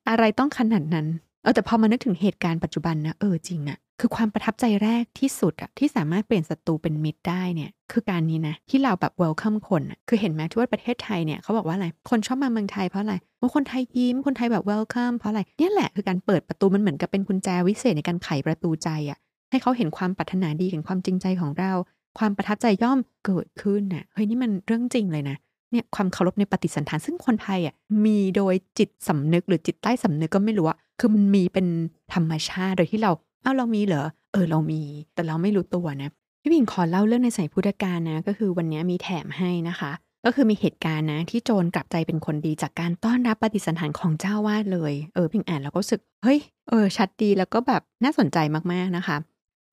[0.09, 1.07] อะไรต้องขนาดนั้น
[1.43, 19.19] เออแต่พอมานึกถึงเหตุการณ์ปัจจุบันนะเออจริงอะคือความประทับใจแรกที่สุดอะที่สามารถเปลี่ยนศัตรูเป็นมิตรได้เนี่ยคือการนี้นะที่เราแบบเวลคัมคนอะคือเห็นไหมที่ว่าประเทศไทยเนี่ยเขาบอกว่าอะไรคนชอบมาเมืองไทยเพราะอะไรว่าคนไทยยิ้มคนไทยแบบเวลคัมเพราะอะไรเนี่ยแหละคือการเปิดประตูมันเหมือนกับเป็นกุญแจวิเศษในการไขประตูใจอะ
[19.51, 21.73] ให้เขาเห็นความปรารถนาดีเห็นความจริงใจของเรา
[22.19, 25.37] ความประทับใจย่อมเกิดขึ้นน่ะเฮ้ยนี่มันเรื่องจริงเลยนะ
[25.73, 31.67] เนี่ยความเคารพในปฏิสันฐานซึ่งคนไทยอะมีโดยจิตสำนึกหรือจิตใต้สำนึกก็ไม่รู้อะคือมันมีเป็น
[32.15, 33.11] ธรรมชาติโดยที่เรา
[33.43, 34.83] เอ้าเรามีเหรอเออเรามี
[35.15, 36.11] แต่เราไม่รู้ตัวนะ
[36.43, 39.93] พี่พิงขอเล่าเรื่องในสายพุทธกาลนะ ก็คือวันนี้มีแถมให้นะคะ
[40.25, 46.39] ก็คือมีเหตุการณ์นะ ที่โจรกลับใจเป็นคนดีจากการต้อนรับปฏิสันฐานของเจ้าวาดเลย เออพิงอ่านแล้วก็รู้สึกเฮ้ย
[46.69, 48.39] เออชัดดีแล้วก็แบบน่าสนใจ
[48.73, 49.17] มากๆนะคะ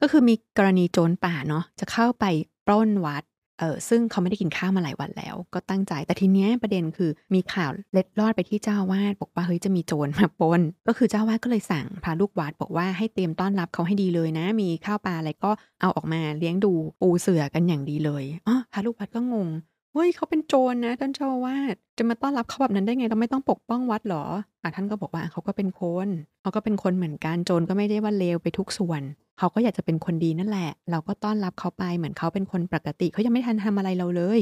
[0.02, 2.26] ก็คือมีกรณีโจรป่าเนาะจะเข้าไป
[2.68, 3.24] ปล้นวัด
[3.60, 15.52] เออซึ่งเขาไม่ได้กินข้าวมาหลายวันแล้ว ก็ตั้งใจแต่ทีเนี้ยประเด็นคือมีข่าวเล็ดลอดไปที่เจ้าวาดบอกว่าเฮ้ยจะมีโจรมาปนก็คือเจ้าวาดก็เลยสั่งพระลูกวัดบอกว่าให้เตรียมต้อนรับเขาให้ดีเลยนะ มีข้าวปลาอะไรก็
[15.82, 19.48] เอาออกมาเลี้ยงดูปูเสือกันอย่างดีเลยอ๋อพระลูกวัดก็งง
[19.94, 24.24] เฮ้ย เขาเป็นโจรนะท่านเจ้าวาดจะมาต้อนรับเขาแบบนั้นได้ไง เราไม่ต้องปกป้องวัดหรอ
[24.62, 26.08] อะท่านก็บอกว่าเขาก็เป็นคน
[26.42, 29.02] เขาก็เป็นคนเหมือนกัน โจรก็ไม่ได้ว่าเลวไปทุกส่วน
[29.40, 34.40] เขาก็อยากจะเป็นคนดีนั่นแหละ เราก็ต้อนรับเขาไปเหมือนเขาเป็นคนปกติ เขายังไม่ทันทำอะไรเราเลย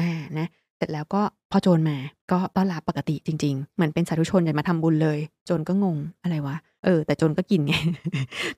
[0.00, 1.96] อ่า นะ เสร็จแล้วก็พอโจรมา
[2.30, 7.74] ก็ต้อนรับปกติจริง ๆ เหมือนเป็นสาธุชนจะมาทำบุญเลย โจรก็งงอะไรวะ เออ แต่โจรก็กินไง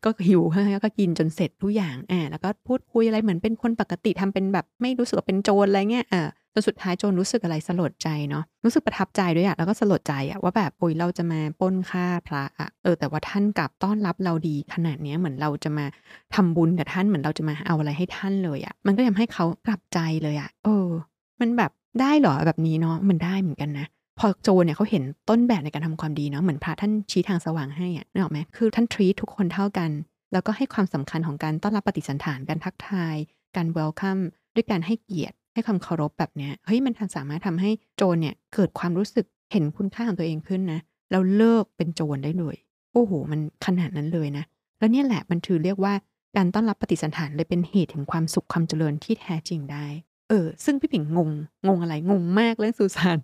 [0.04, 15.87] ก็หิวแล้วก็กินจนเสร็จทุกอย่างอ่าแล้วก็พูดคุยอะไรเหมือนเป็นคนปกติทำเป็นแบบไม่รู้สึกว่าเป็นโจรอะไรเงี้ยอ่าจนสุดท้ายโจรรู้สึกอะไรสลดใจเนาะรู้สึกประทับใจด้วยอะแล้วก็สลดใจอะว่าแบบโอ้ยเราจะมาป้นฆ่าพระอะเออแต่ว่าท่านกลับต้อนรับเราดีขนาดเนี้ยเหมือนเราจะมา
[16.34, 20.88] ทำบุญกับท่านเหมือนเราจะมาเอาอะไรให้ท่านเลยอะมันก็ทำให้เขากลับใจเลยอะเออ
[21.40, 23.86] มันแบบ ได้เหรอแบบนี้เนาะมันได้เหมือนกันนะ
[24.18, 29.90] พอโจเนี่ยเขาเห็นต้นแบบในการทำความดีเนาะเหมือนพระท่านชี้ทางสว่างให้อะนึกออกไหมคือท่านทรีทุกคนเท่ากัน
[30.32, 33.16] แล้วก็ให้ความสำคัญของการต้อนรับปฏิสันฐานการทักทาย
[33.56, 34.18] การเวลคัม
[34.54, 42.56] ด้วยการให้เกียรติ ให้ความเคารพแบบเนี้ยเฮ้ยมันสามารถทำให้โจรเนี่ยเกิดความรู้สึกเห็นคุณค่าของตัวเองขึ้นนะแล้วเลิกเป็นโจรได้เลย
[42.92, 44.44] โอ้โห มันขนาดนั้นเลยนะ
[44.78, 45.92] แล้วเนี่ยแหละมันถือเรียกว่า
[46.36, 49.86] การต้อนรับปฏิสันฐานเลยเป็นเหตุแห่งความสุขความเจริญที่แท้จริงได้
[50.28, 51.30] เออ ซึ่งพี่ผิงงง
[51.68, 53.18] งงอะไร งงมากเรื่องสุสาน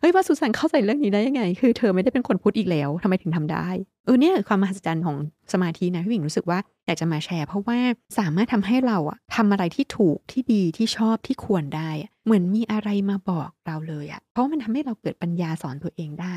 [0.00, 3.68] เฮ้ยว่าสุสานเข้าใจเรื่องนี้ได้ยังไง คือเธอไม่ได้เป็นคนพุทธอีกแล้วทำไมถึงทำได้
[4.04, 5.16] เออเนี่ยความมหัศจรรย์ของ
[5.52, 7.78] สมาธินะพี่หญิงรู้สึกว่าอยากจะมาแชร์ เพราะว่า
[8.18, 11.90] สามารถทำให้เราอะทำอะไรที่ถูกที่ดีที่ชอบที่ควรได้
[12.24, 16.34] เหมือนมีอะไรมาบอกเราเลยอะเพราะมันทำให้เราเกิดปัญญาสอนตัวเองได้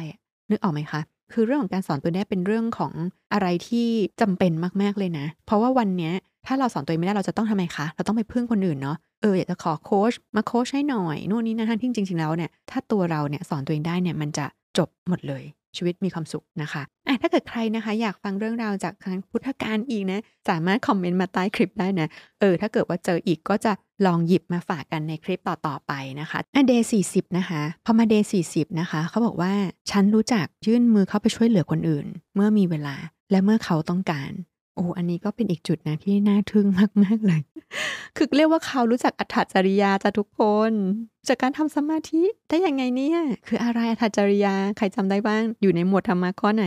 [0.49, 1.01] นึกออกไหมคะ
[1.33, 2.91] คือเรื่องของการสอนตัวนี้เป็นเรื่องของ
[3.33, 3.87] อะไรที่
[4.21, 4.51] จำเป็น
[4.81, 6.11] มากๆเลยนะ เพราะว่าวันนี้
[6.45, 14.45] ถ้าเราสอนตัวเองไม่ได้เราจะต้องทำไมคะ เราต้องไปพึ่งคนอื่นเนาะ อออยากจะขอโค้ชมาโค้ชให้หน่อยนู่นนี่นะทั้งที่จริงๆแล้วเนี่ยถ้าตัวเราเนี่ยสอนตัวเองได้เนี่ยมันจะ
[14.77, 15.43] จบหมดเลย
[15.77, 22.07] ชีวิตมีความสุขนะคะอะถ้าเกิดใครนะคะ อยากฟังเรื่องราวจากทางพุทธกาลอีกนะ สามารถคอมเมนต์มาใต้คลิปได้นะ
[22.39, 23.71] เออ ถ้าเกิดว่าเจออีกก็จะ
[24.05, 29.53] ลองหยิบมาฝากกันในคลิปต่อ ๆ ไปนะคะอะ day สี่สิบนะคะ พอมา day สี่สิบนะคะ เขาบอกว่า
[29.91, 32.95] ฉันรู้จักยื่นมือเข้าไปช่วยเหลือคนอื่น เมื่อมีเวลา
[33.31, 34.31] และเมื่อเขาต้องการ
[34.75, 36.67] โอ้อันนี้ก็เป็นอีกจุดนะที่น่าทึ่ง
[37.03, 37.41] มากๆเลย
[38.15, 40.71] คือเรียกว่าเขารู้จักอัตถจริยาจะทุกคน
[41.27, 46.65] จากการทำสมาธิได้ยังไงเนี่ยคืออะไรอัตถจริยาใครจำได้บ้าง อยู่ในหมวดธรรมะข้อไหน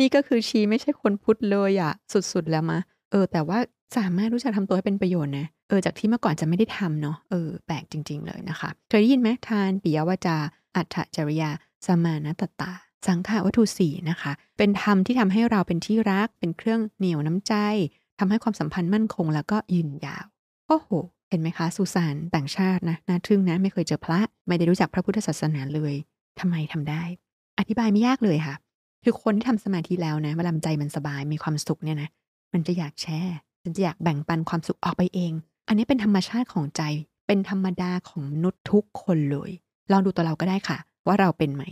[0.00, 2.78] นี่ก็คือชีไม่ใช่คนพุทธเลยอะสุดๆแล้วมะ
[3.10, 3.58] เออ แต่ว่า
[3.96, 10.36] สามารถรู้จักทำตัวให้เป็นประโยชน์นะเออจากที่เมื่อก่อนจะไม่ได้ทำเนาะเออแปลกจริง ๆ เลยนะคะเคยได้ยินไหมทานปิยวาจา
[10.76, 11.50] อัตถจริยา
[11.86, 12.72] สมานัตตา
[13.08, 17.54] สังขาวัตถุสี่นะคะ เป็นธรรมที่ทำให้เราเป็นที่รัก เป็นเครื่องเหนี่ยวน้ำใจ
[18.18, 20.24] ทำให้ความสัมพันธ์มั่นคง แล้วก็ยืนยาว
[20.68, 20.88] โอ้โห
[21.28, 25.94] เห็นไหมคะสุสานต่างชาตินะน่าทึ่งนะ ไม่เคยเจอพระ ไม่ได้รู้จักพระพุทธศาสนาเลย
[26.40, 27.02] ทำไมทำได้
[27.58, 28.56] อธิบายไม่ยากเลยค่ะ
[29.04, 32.08] คือคนที่ทำสมาธิแล้วนะเวลาใจมันสบายมีความสุขเนี่ยนะ
[32.52, 35.32] มันจะอยากแชร์มันจะอยากแบ่งปันความสุขออกไปเอง
[35.68, 36.82] อันนี้เป็นธรรมชาติของใจ
[37.26, 39.50] เป็นธรรมดาของมนุษย์ทุกคนเลย
[39.90, 41.62] ลองดูตัวเราก็ได้ค่ะ ว่าเราเป็นไหม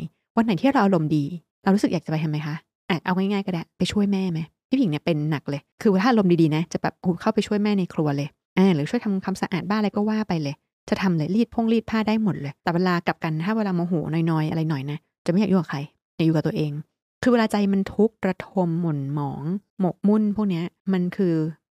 [0.40, 1.24] วันไหนที่เราอารมณ์ดี
[1.62, 2.54] เรารู้สึกอยากจะไปทำไหมคะ
[2.88, 10.54] อะเอาง่ายๆก็ได้ไปช่วยแม่ไหมพี่ผิงเนี่ยเป็นหนักเลย คือถ้าลมดีๆนะจะแบบเข้าไปช่วยแม่ในครัวเลยอ่าหรือช่วยทำความสะอาดบ้านอะไรก็ว่าไปเลย
[10.88, 13.94] จะทำเลยรีดพงรีดผ้าได้หมดเลย แต่เวลากลับกันถ้าเวลาโมโห
[14.30, 15.78] น้อยๆอะไรหน่อยนะจะไม่อยากอยู่กับใคร
[16.16, 16.72] อยากอยู่กับตัวเอง
[17.22, 19.42] คือเวลาใจมันทุกข์ระทมหม่นหมอง
[19.80, 21.34] หมกมุ่นพวกนี้มันคือ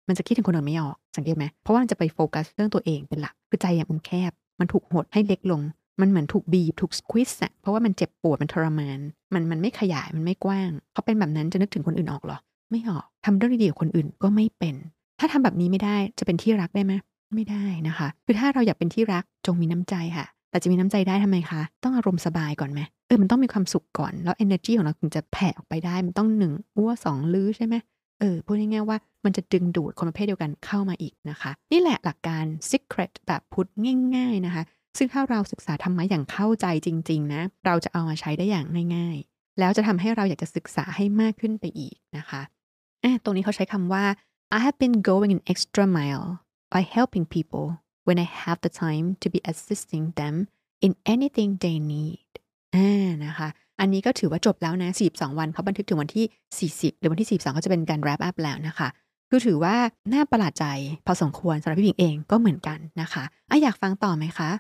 [0.09, 5.61] มันจะคิดถึงคนอื่นไม่ออกสังเกตไหมเพราะว่ามันจะไปโฟกัสเรื่องตัวเองเป็นหลักคือใจมันแคบ มันถูกหดให้เล็กลง
[6.01, 8.99] มันเหมือนถูกบีบถูกสควิสอะเพราะว่ามันเจ็บปวดมันทรมาน
[9.35, 12.39] มันมันไม่ขยายมันไม่กว้างเขาเป็นแบบนั้นจะนึกถึงคนอื่นออกหรอ
[12.71, 14.75] ไม่ออกทำเรื่องดีๆกับคนอื่นก็ไม่เป็น
[15.21, 16.93] ถ้าทำแบบนี้ไม่ได้จะเป็นที่รักได้ไหม
[17.35, 27.75] ไม่ได้นะคะ คือถ้าเราอยากเป็นที่รักจงมีน้ำใจค่ะ แต่จะมีน้ำใจได้ทำไมคะ ต้องอารมณ์สบายก่อนไหมเออมันต้องมีความสุขก่อนแล้ว energy ของเราถึงจะแผ่ออกไปได้มันต้องหนึ่งอ้วสองลื้อใช่ไหม
[28.21, 33.69] เออพูดง่ายๆว่ามันจะดึงดูดคนประเภทเดียวกันเข้ามาอีกนะคะ นี่แหละหลักการ secret แบบพุทธ
[34.17, 34.63] ง่าย ๆนะคะ
[34.99, 42.43] ซึ่งถ้าเราศึกษาธรรมะอย่างเข้าใจจริง ๆ นะ เราจะเอามาใช้ได้อย่างง่าย ๆ แล้วจะทำให้เราอยากจะศึกษาให้มากขึ้นไปอีกนะคะ
[43.05, 44.05] อะตรงนี้เขาใช้คำว่า
[44.57, 46.29] I have been going an extra mile
[46.73, 47.67] by helping people
[48.07, 50.35] when I have the time to be assisting them
[50.87, 52.31] in anything they need
[52.75, 53.49] อ่านะคะ
[53.81, 56.25] อันนี้ก็ถือว่าจบแล้วนะ 42 วันเขาบันทึกถึงวันที่
[56.93, 58.89] 40 หรือวันที่ 42ก็จะเป็นการ wrap up แล้วนะคะ
[59.29, 59.77] คือถือว่า
[60.13, 60.67] น่าประหลาดใจ
[61.07, 64.51] พอสมควรสำหรับพี่ผิงเองก็เหมือนกันนะคะอะอยากฟังต่อไหมคะ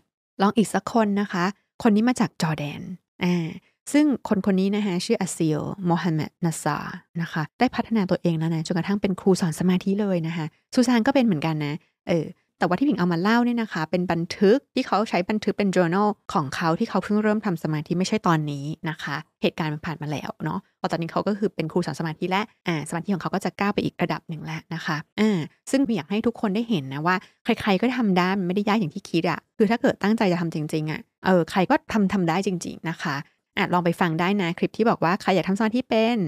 [0.41, 1.45] ลองอีกสักคนนะคะ
[1.83, 2.81] คนนี้มาจากจอร์แดน
[3.25, 3.49] อ่า
[3.93, 6.77] ซึ่งคนคนนี้นะคะชื่ออาซิลโมฮัมเหม็ดนาซา
[7.23, 11.75] นะคะ ได้พัฒนาตัวเองแล้วนะจนกระทั่งเป็นครูสอนสมาธิเลยนะคะซูซานก็เป็นเหมือนกันนะ
[12.09, 12.27] เออ
[12.61, 25.39] แต่ว่าที่ผิงเอามาเล่าเนี่ยนะคะ เป็นบันทึกที่เขาใช้บันทึกเป็น journal ของเขาที่เขาเพิ่งเริ่มทำสมาธิไม่ใช่ตอนนี้นะคะ เหตุการณ์มันผ่านมาแล้วเนาะพอตอนนี้เขาก็คือเป็นครูสอนสมาธิและอ่าสมาธิของเขาก็จะก้าวไปอีกระดับหนึ่งแล้วนะคะอ่า
[25.71, 33.17] ซึ่งอยากให้ทุกคนได้เห็นนะว่า ใครๆก็ทำได้มันไม่ได้ยากอย่างที่คิดอะคือถ้าเกิดตั้งใจจะทำจริงๆอะเออใครก็ทำทำได้จริง ๆนะคะ
[33.57, 36.19] อะลองไปฟังได้นะคลิปที่บอกว่าใครอยากทำสมาธิเป็น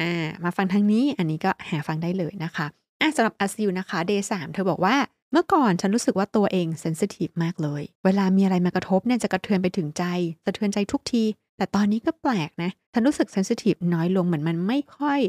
[0.00, 2.66] อ่ามาฟังทางนี้อันนี้ก็หาฟังได้เลยนะคะ
[3.00, 4.96] อะสำหรับอาซิวนะคะเดย์สามเธอบอกว่า
[5.32, 10.04] เมื่อก่อนฉันรู้สึกว่าตัวเองเซนซิทีฟมากเลย เวลามีอะไรมากระทบเนี่ยจะกระเทือนไปถึงใจ
[10.44, 11.24] สะเทือนใจทุกที
[11.56, 15.20] แต่ตอนนี้ก็แปลกนะ ฉันรู้สึกเซนซิทีฟน้อยลงเหมือนมันไม่ค่อย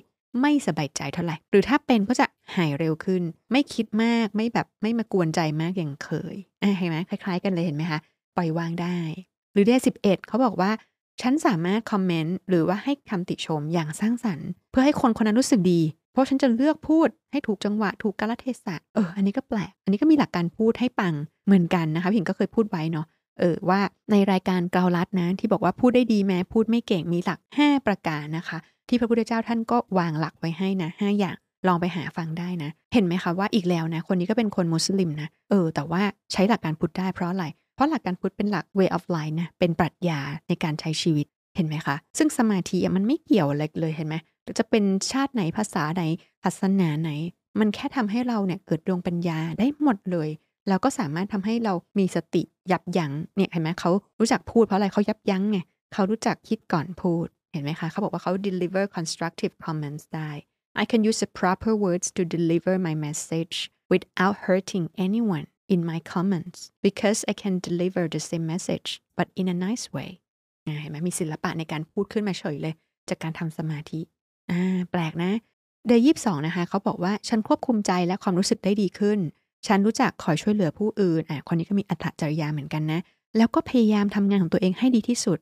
[0.41, 7.99] ไม่สบายใจเท่าไหร่ หรือถ้าเป็นก็จะหายเร็วขึ้น ไม่คิดมาก ไม่แบบไม่มากวนใจมากอย่างเคยอะเห็นไหมคล้าย ๆ กันเลยเห็นไหมคะ
[8.35, 8.97] ปล่อยวางได้
[9.53, 10.71] หรือเดย์สิบเอ็ดเขาบอกว่า
[11.21, 15.81] ฉันสามารถคอมเมนต์หรือว่าให้คำติชมอย่างสร้างสรรค์ เพื่อให้คนคนนั้นรู้สึกดี
[16.12, 21.13] เพราะฉันจะเลือกพูดให้ถูกจังหวะถูกกาลเทศะเอออันนี้ก็แปลก อันนี้ก็มีหลักการพูดให้ปัง
[21.45, 23.06] เหมือนกันนะคะผิงก็เคยพูดไว้เนาะ
[23.39, 23.80] เออว่า
[24.12, 28.58] ในรายการเกาลัดนะที่บอกว่าพูดได้ดีแม้พูดไม่เก่งมีหลัก 5 ประการนะคะ
[28.89, 31.36] ที่พระพุทธเจ้าท่านก็วางหลักไว้ให้นะ5อย่าง
[31.67, 37.45] ลองไปหาฟังได้นะ เห็นไหมคะว่าอีกแล้วนะ คนนี้ก็เป็นคนมุสลิมนะ เออ แต่ว่าใช้หลักการพุทธได้เพราะอะไร
[37.76, 44.15] เพราะหลักการพุทธเป็นหลัก way of life นะ เป็นปรัชญาในการใช้ชีวิต เห็นไหมคะ ซึ่งสมาธิมันไม่เกี่ยวอะไรเลยเห็นไหม
[44.60, 46.04] จะเป็นชาติไหนภาษาไหน
[46.43, 47.12] ศาสนาไหน
[47.60, 50.30] มันแค่ทำให้เราเนี่ยเกิดดวงปัญญาได้หมดเลย
[50.67, 55.60] แล้วก็สามารถทำให้เรามีสติยับยัง้งเนี่ยเห็นไหมเขารู้จักพูดเพราะอะไรเขายับยั้งไง
[55.93, 60.32] เขารู้จักคิดก่อนพูดเห็นไหมคะเขาบอกว่าเขา deliver constructive comments ได้
[60.82, 63.56] I can use the proper words to deliver my message
[63.91, 69.47] without hurting anyone in my comments because I can deliver the same message but in
[69.54, 70.10] a nice way
[70.82, 72.73] เห็นไหมมีศิลปะในการพูดขึ้นมาเฉยเลย
[73.10, 73.99] จากการทำสมาธิ
[74.51, 75.31] อ่าแปลกนะ
[75.87, 79.19] เดย์ยี่สองนะคะเขาบอกว่าฉันควบคุมใจและความรู้สึกได้ดีขึ้น
[79.67, 82.99] ฉันรู้จักคอยช่วยเหลือผู้อื่นอะคนนี้ก็มีอัตจริยาเหมือนกันนะ
[83.37, 85.39] แล้วก็พยายามทำงานของตัวเองให้ดีที่สุด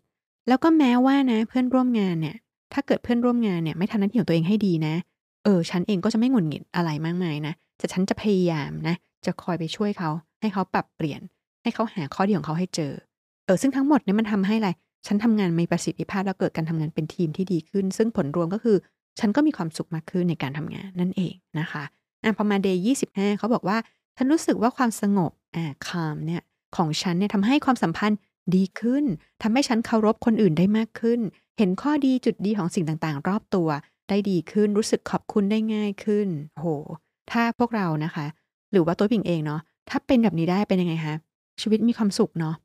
[0.48, 2.36] แล้วก็แม้ว่านะเพื่อนร่วมงานเนี่ย
[2.74, 4.96] ถ้าเกิดเพื่อนร่วมงานเนี่ยไม่ทำหน้าที่ของตัวเองให้ดีนะ
[5.44, 8.96] เออ ฉันเองก็จะไม่หงุดหงิดอะไรมากมายนะแต่ฉันจะพยายามนะ
[9.26, 10.10] จะคอยไปช่วยเขา
[10.42, 11.22] ให้เขาปรับเปลี่ยน
[11.64, 12.92] ให้เขาหาข้อดีของเขาให้เจอ
[13.46, 14.70] เออ ซึ่งทั้งหมดเนี่ยมันทำให้อะไร
[15.08, 18.78] ฉันทำงานมีประสิทธิภาพแล้วเกิดการทำงานเป็นทีมที่ดีขึ้น ซึ่งผลรวมก็คือ
[19.20, 21.84] ฉันก็มีความสุขมากขึ้นในการทำงานนั่นเองนะคะ
[22.24, 23.78] อะพอมาเดย์ยี่สิบห้าเขาบอกว่า
[24.18, 26.42] ฉันรู้สึกว่าความสงบอ่าคามเนี่ย
[26.76, 28.18] ของฉันเนี่ยทำให้ความสัมพันธ์
[28.56, 29.06] ดีขึ้น
[29.44, 31.20] ทำให้ฉันเคารพคนอื่นได้มากขึ้น
[31.58, 33.70] เห็นข้อดีจุดดีของสิ่งต่างๆ รอบตัว
[34.10, 36.28] ได้ดีขึ้นรู้สึกขอบคุณได้ง่ายขึ้น
[36.60, 36.68] โห
[37.32, 38.26] ถ้าพวกเรานะคะ
[38.72, 41.16] หรือว่าตัวพิงเองเนาะถ้าเป็นแบบนี้ได้เป็นยังไงคะ
[41.62, 42.56] ชีวิตมีความสุขเนาะ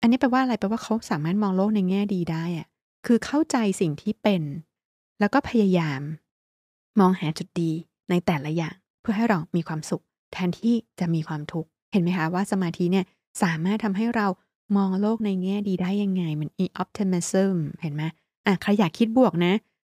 [0.00, 2.66] อันนี้แปลว่าอะไรแปลว่าเขาสามารถมองโลกในแง่ดีได้อะ
[3.06, 4.42] คือเข้าใจสิ่งที่เป็น
[5.22, 6.00] แล้วก็พยายาม
[7.00, 7.70] มองหาจุดดี
[8.10, 13.04] ในแต่ละอย่าง เพื่อให้เรามีความสุข แทนที่จะมีความทุกข์เห็นไหมคะว่าสมาธิเนี่ย
[13.42, 14.26] สามารถทำให้เรา
[14.76, 18.02] มองโลกในแง่ดีได้ยังไง มัน e optimism เห็นไหม
[18.46, 19.52] อะใครอยากคิดบวกนะ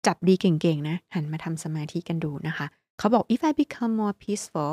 [0.05, 2.65] จับดีเก่งๆนะ หันมาทำสมาธิกันดูนะคะ
[2.97, 4.71] เขาบอก if I become more peaceful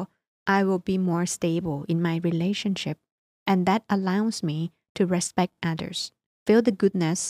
[0.57, 2.97] I will be more stable in my relationship
[3.51, 4.59] and that allows me
[4.97, 5.99] to respect others
[6.47, 7.21] feel the goodness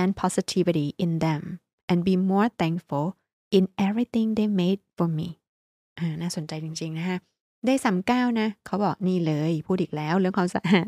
[0.00, 1.42] and positivity in them
[1.90, 3.06] and be more thankful
[3.56, 5.28] in everything they made for me
[5.98, 7.18] อ่าน่าสนใจจริง ๆ นะฮะ
[7.66, 10.86] ได้สามเก้านะ เขาบอกนี่เลยพูดอีกแล้วเรื่องความสะอาด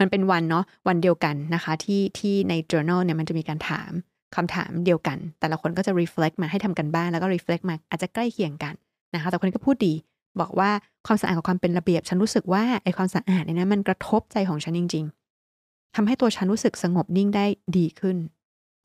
[0.00, 3.90] มันเป็นวันเนาะวันเดียวกันนะคะ ที่ที่ใน journal เนี่ยมันจะมีการถาม
[4.36, 8.74] คำถามเดียวกัน แต่ละคนก็จะ reflect มาให้ทำกันบ้านแล้วก็ reflect มาอาจจะใกล้เคียงกัน
[9.14, 9.94] นะคะ แต่คนนี้ก็พูดดี
[10.40, 10.70] บอกว่า
[11.06, 15.04] ความสะอาดกับความเป็นระเบียบ ฉันรู้สึกว่าไอ้ความสะอาดเนี่ยนะมันกระทบใจของฉันจริง
[15.50, 18.16] ๆทำให้ตัวฉันรู้สึกสงบนิ่งได้ดีขึ้น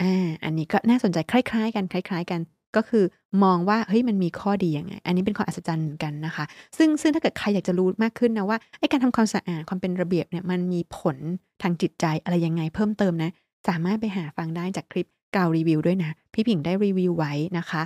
[0.01, 2.41] อ่าอันนี้ก็น่าสนใจคล้าย ๆ กันคล้าย ๆ กัน
[2.75, 3.03] ก็คือ
[3.43, 6.45] มองว่าเฮ้ยมันมีข้อดียังไง อันนี้เป็นความอัศจรรย์เหมือนกันนะคะ
[6.77, 11.17] ซึ่งซึ่งถ้าเกิดใครอยากจะรู้มากขึ้นนะว่าไอ้การทำความสะอาดความเป็นระเบียบเนี่ยมันมีผล
[11.61, 13.31] ทางจิตใจอะไรยังไงเพิ่มเติมนะ
[13.67, 17.81] สามารถไปหาฟังได้จากคลิปกาวรีวิวด้วยนะ พี่ผิงได้รีวิวไว้นะคะ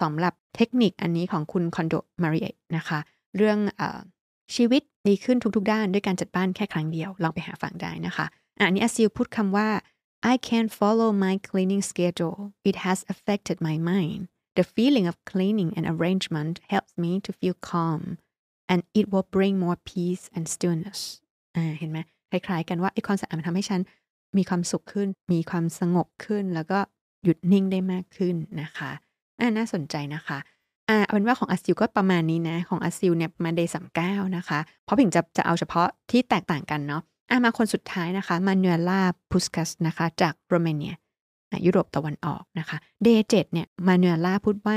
[0.00, 2.98] สำหรับเทคนิคอันนี้ของคุณคอนโดมาริเอนะคะ
[3.36, 3.82] เรื่องอ
[4.56, 8.26] ชีวิตดีขึ้นทุกๆ ด้านด้วยการจัดบ้านแค่ครั้งเดียว ลองไปหาฟังได้นะคะ
[8.58, 9.68] อันนี้อาซิลพูดคำว่า
[10.22, 12.52] I can't follow my cleaning schedule.
[12.64, 14.28] It has affected my mind.
[14.56, 18.18] the feeling of cleaning and arrangement helps me to feel calm
[18.68, 21.00] and it will bring more peace and stillness
[21.56, 21.98] อ่าเห็นไหม
[22.30, 23.80] คล้ายๆกันว่าไอ้ความสะอาดมันทำให้ฉัน
[24.36, 26.78] มีความสุขขึ้น มีความสงบขึ้น แล้วก็
[27.24, 28.90] หยุดนิ่งได้มากขึ้นนะคะ
[29.40, 30.38] อ่าน่าสนใจนะคะ
[30.88, 40.94] อ่าเอาเป็นว่าของอาซิลก็ประมาณนี้นะ ของอาซิลเนี่ยมา day สามเก้านะคะ เพราะผิงจะจะเอาเฉพาะที่แตกต่างกันเนาะ อ่ามาคนสุดท้ายนะคะมาเนล่าพุสกัสนะคะจากโรมาเนีย
[41.64, 44.76] ยุโรปตะวันออกนะคะ day เจ็ดเนี่ยมาเนล่าพูดว่า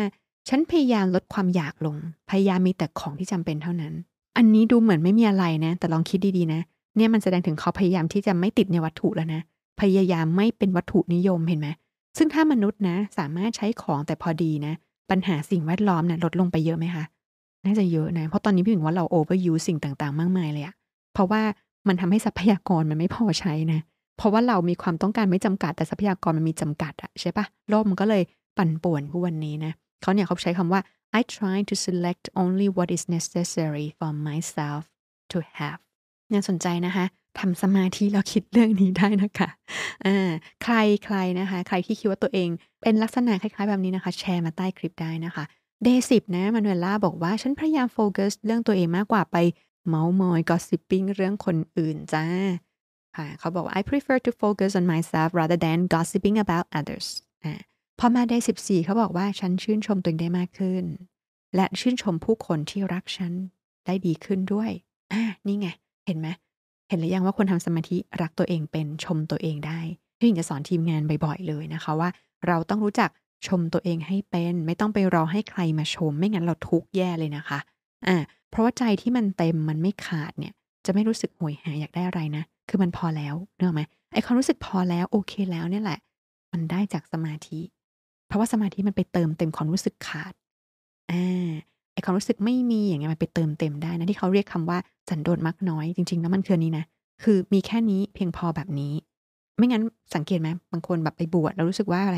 [0.49, 1.95] ฉันพยายามลดความอยากลง
[2.29, 3.93] พยายามมีแต่ของที่จำเป็นเท่านั้น
[4.37, 6.61] อันนี้ดูเหมือนไม่มีอะไรนะ แต่ลองคิดดีๆนะ
[6.97, 9.41] เนี่ยมันแสดงถึงเขาพยายามที่จะไม่ติดในวัตถุแล้วนะ
[9.81, 11.67] พยายามไม่เป็นวัตถุนิยมเห็นไหม
[12.17, 14.73] ซึ่งถ้ามนุษย์นะ สามารถใช้ของแต่พอดีนะ
[15.09, 17.03] ปัญหาสิ่งแวดล้อมนะ่ะลดลงไปเยอะไหมคะ
[17.65, 20.75] น่าจะเยอะนะ เพราะตอนนี้พี่ถึงว่าเราโอเวอร์ยูสิ่งต่างๆ มากมายเลยอะ
[21.13, 21.41] เพราะว่า
[21.87, 23.79] มันทำให้ทรัพยากรมันไม่พอใช้นะ
[24.17, 28.23] เพราะว่าเรามีความต้องการไม่จำกัด แต่ทรัพยากรมันมีจำกัดอะใช่ปะโลกมันก็เลย
[28.57, 30.81] ปั่นป่วนทุกวันนี้นะเขาเนี่ยเขาใช้คำว่า
[31.19, 34.81] I try to select only what is necessary for myself
[35.31, 35.79] to have
[36.31, 37.05] น่าสนใจนะคะ
[37.39, 39.49] ทำสมาธิแล้วคิดเรื่องนี้ได้นะคะ
[40.05, 40.31] อ่า
[40.63, 42.49] ใครใครนะคะ ใครที่คิดว่าตัวเอง
[42.81, 45.43] เป็นลักษณะคล้ายๆแบบนี้นะคะ แชร์มาใต้คลิปได้นะคะ
[45.83, 49.37] เดย์สิบนะมานูเอล่าบอกว่า ฉันพยายามโฟกัสเรื่องตัวเองมากกว่าไป
[49.87, 52.25] เมาส์มอยกอสิปปิ้งเรื่องคนอื่นจ้า
[53.17, 57.07] ค่ะเขาบอกว่า I prefer to focus on myself rather than gossiping about others
[57.43, 57.53] อ่า
[57.99, 60.83] พอมาได้ 14 เขาบอกว่าฉันชื่นชมตัวเองได้มากขึ้น
[61.55, 63.33] และชื่นชมผู้คนที่รักฉัน
[63.85, 64.71] ได้ดีขึ้นด้วย
[65.13, 65.67] อ่านี่ไง
[66.05, 66.27] เห็นไหม
[66.89, 69.79] เห็นหรือยังว่าคนทำสมาธิรักตัวเองเป็นชมตัวเองได้
[70.17, 72.09] พี่หญิงจะสอนทีมงานบ่อยๆเลยนะคะว่า
[72.47, 73.09] เราต้องรู้จัก
[73.47, 77.59] ชมตัวเองให้เป็น ไม่ต้องไปรอให้ใครมาชม ไม่งั้นเราทุกข์แย่เลยนะคะ
[78.07, 78.17] อ่า
[78.53, 80.53] เพราะว่าใจที่มันเต็มมันไม่ขาดเนี่ย
[80.85, 83.81] จะไม่รู้สึกหวยหาอยากได้อะไรนะ คือมันพอแล้วเนอะไหม
[84.13, 85.99] ไอความรู้สึกพอแล้วโอเคแล้วเนี่ยแหละ
[86.53, 87.59] มันได้จากสมาธิ
[88.27, 90.33] เพราะว่าสมาธิมันไปเติมเต็มความรู้สึกขาด
[91.11, 91.49] อ่า
[91.93, 94.77] ไอความรู้สึกไม่มีอย่างเงี้ยมันไปเติมเต็มได้นะที่เขาเรียกคำว่า
[95.09, 96.85] สันโดษมักน้อยจริงๆแล้วมันคือนี้นะ
[97.23, 98.93] คือมีแค่นี้เพียงพอแบบนี้
[99.57, 99.83] ไม่งั้น
[100.15, 102.17] สังเกตไหมบางคนแบบไปบวชแล้วรู้สึกว่าอะไร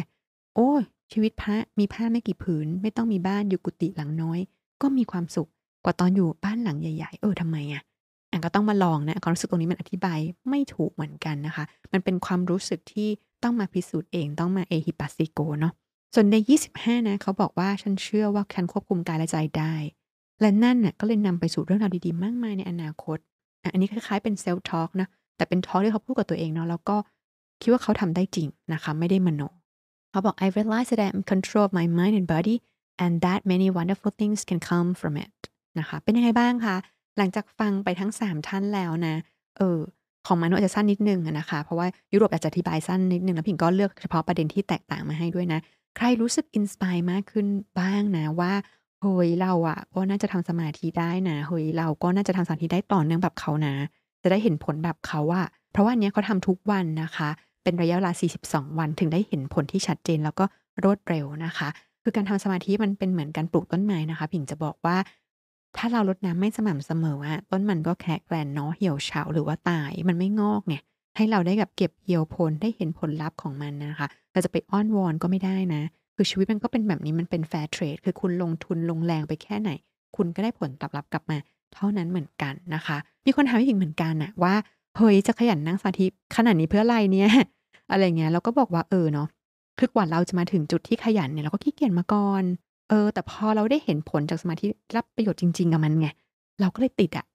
[0.56, 0.70] โอ้
[1.12, 4.40] ชีวิตพระมีผ้าไม่กี่ผืน ไม่ต้องมีบ้านอยู่กุฏิหลังน้อย
[4.82, 5.50] ก็มีความสุข
[5.86, 7.84] กว่าตอนอยู่บ้านหลังใหญ่ ๆ เออทำไมอะ
[8.32, 10.20] อันก็ต้องมาลองนะความรู้สึกตรงนี้มันอธิบาย
[10.50, 13.08] ไม่ถูกเหมือนกันนะคะ มันเป็นความรู้สึกที่
[13.44, 15.74] ต้องมาพิสูจน์เองต้องมาเอฮิปัสซิโกเนาะ
[16.14, 16.36] ส่วนใน
[16.72, 19.74] 25 นะเขาบอกว่าฉันเชื่อว่าฉันควบคุมกายและใจได้
[20.42, 23.18] และนั่นน่ะก็เลยนำไปสู่เรื่องราวดีๆ มากมายในอนาคต
[23.74, 26.98] อันนี้คล้ายๆเป็น self talk นะแต่เป็น talk ที่เขาพูดกับตัวเองเนาะแล้วก็
[27.62, 29.42] คิดว่าเขาทำได้จริงนะคะไม่ได้มโน
[30.12, 32.56] เขาบอก I realize that I'm in control of my mind and body
[33.04, 35.38] and that many wonderful things can come from it
[35.80, 36.76] นะคะ เป็นยังไงบ้างคะ
[37.18, 39.16] หลังจากฟังไปทั้ง 3 ท่านแล้วนะ
[39.58, 39.80] เออ
[40.28, 45.60] ของมนุอาจจะสั้นนิดนึงนะคะ เพราะว่ายุโรปอาจจะอธิบายสั้นนิดนึง แล้วพิงก็เลือกเฉพาะประเด็นที่แตกต่างมาให้ด้วยนะ
[45.98, 47.48] ใครรู้สึกอินสปายมากขึ้น
[47.80, 48.54] บ้างนะว่า
[49.02, 53.74] เฮ้ยเราอะก็น่าจะทำสมาธิได้นะ เฮ้ยเราก็น่าจะทำสมาธิได้ต่อเนื่องแบบเขานะ
[54.24, 57.30] จะได้เห็นผลแบบเขาอะเพราะว่าเนี้ยเขาทำทุกวันนะคะ
[57.64, 58.12] เป็นระยะเวลา
[58.46, 60.46] 42 วันถึงได้เห็นผลที่ชัดเจนแล้วก็
[60.84, 61.68] รวดเร็วนะคะ
[62.04, 64.98] คือการทำสมาธิมันเป็นเหมือนการปลูกต้นไม้นะคะผิงจะบอกว่า
[65.78, 70.82] ถ้าเรารดน้ำไม่สม่ำเสมออะต้นมันก็แคระแกร็นเนาะเหี่ยวเฉาหรือว่าตายมันไม่งอกเนี่ย
[71.16, 75.82] ให้เราได้กับเก็บเกี่ยวผลได้เห็นผลลัพธ์ของมันนะคะเราจะไปอ้อนวอนก็ไม่ได้นะ
[76.16, 79.70] คือชีวิตมันก็เป็นแบบนี้มันเป็น fair trade คือคุณลงทุนลงแรงไปแค่ไหน
[80.16, 81.38] คุณก็ได้ผลตอบรับกลับมา
[81.74, 84.54] เท่านั้นเหมือนกันนะคะ มีคนถามอีกเหมือนกันนะว่า
[84.98, 87.30] เฮ้ยจะขยันนั่งสมาธิขนาดนี้เพื่ออะไรเนี่ย
[87.92, 89.28] อะไรเงี้ยเราก็บอกว่าเออเนาะ
[89.80, 92.44] คือกว่าเราจะมาถึงจุดที่ขยันเนี่ยเราก็ขี้เกียจมาก่อน
[92.90, 96.08] เออ แต่พอเราได้เห็นผลจากสมาธิรับประโยชน์จริงๆกับมันไง
[96.62, 97.26] เราก็เลยติดอะ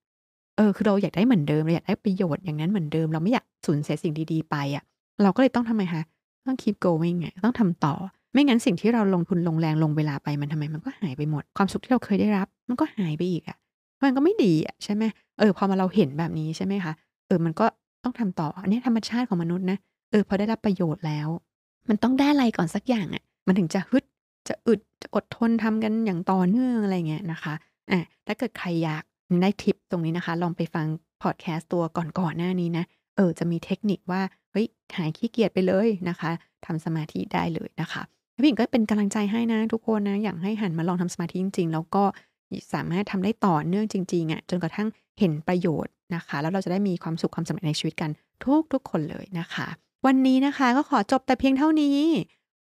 [0.57, 4.85] เออ คือเราอยากได้เหมือนเดิมเราอยากได้ประโยชน์อย่างนั้นเหมือนเดิม เราไม่อยากสูญเสียสิ่งดีๆไปอะ
[5.23, 6.03] เราก็เลยต้องทำไมคะ
[6.47, 7.95] ต้อง keep going ไงต้องทำต่อ
[8.33, 13.57] ไม่งั้นสิ่งที่เราลงทุนลงแรงลงเวลาไปมันทำไมมันก็หายไปหมด ความสุขที่เราเคยได้รับ มันก็หายไปอีกอะ่ะ
[14.03, 15.05] มันก็ไม่ดีอะใช่ไหม
[15.39, 16.93] เออ พอมาเราเห็นแบบนี้ใช่ไหมคะ
[17.27, 17.67] เออมันก็
[18.05, 19.79] ต้องทำต่ออันนี้ธรรมชาติของมนุษย์นะ
[20.11, 21.29] เออพอได้รับประโยชน์แล้ว
[21.89, 24.05] มันต้องได้อะไรก่อนสักอย่างอะ่ะมันถึงจะฮึด
[24.51, 27.55] จะอึดจะอดทนทำกันอย่างต่อเนื่องอะไรเงี้ยนะคะ
[27.91, 29.03] อะถ้าเกิดใครอยาก
[29.43, 30.87] ได้ทิปตรงนี้นะคะ ลองไปฟัง
[31.23, 31.83] พอดแคสต์ตัว
[32.19, 32.85] ก่อนๆหน้านี้นะ
[33.17, 36.31] เออจะมีเทคนิคว่าเฮ้ยหายขี้เกียจไปเลยนะคะ
[36.67, 38.03] ทำสมาธิได้เลยนะคะ
[38.35, 42.05] พี่หญิงก็เป็นกำลังใจให้นะทุกคนนะ อยากให้หันมาลองทำสมาธิจริง ๆ แล้วก็
[42.73, 48.11] สามารถทำได้ต่อเนื่องจริงๆอะ่ะจนกระทั่งเห็นประโยชน์นะคะ แล้วเราจะได้มีความสุขความสำเร็จในชีวิตกัน
[48.45, 49.67] ทุกทุกคนเลยนะคะ
[50.07, 51.99] วันนี้นะคะก็ขอจบแต่เพียงเท่านี้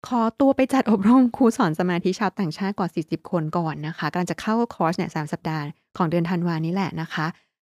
[0.08, 5.64] ขอตัวไปจัดอบรมครูสอนสมาธิชาวต่างชาติกว่า 40 คนก่อนนะคะกำลังจะเข้าคอร์สเนี่ยสสัปดาห์
[5.98, 7.26] ของเดือนธันวานี้แหละนะคะ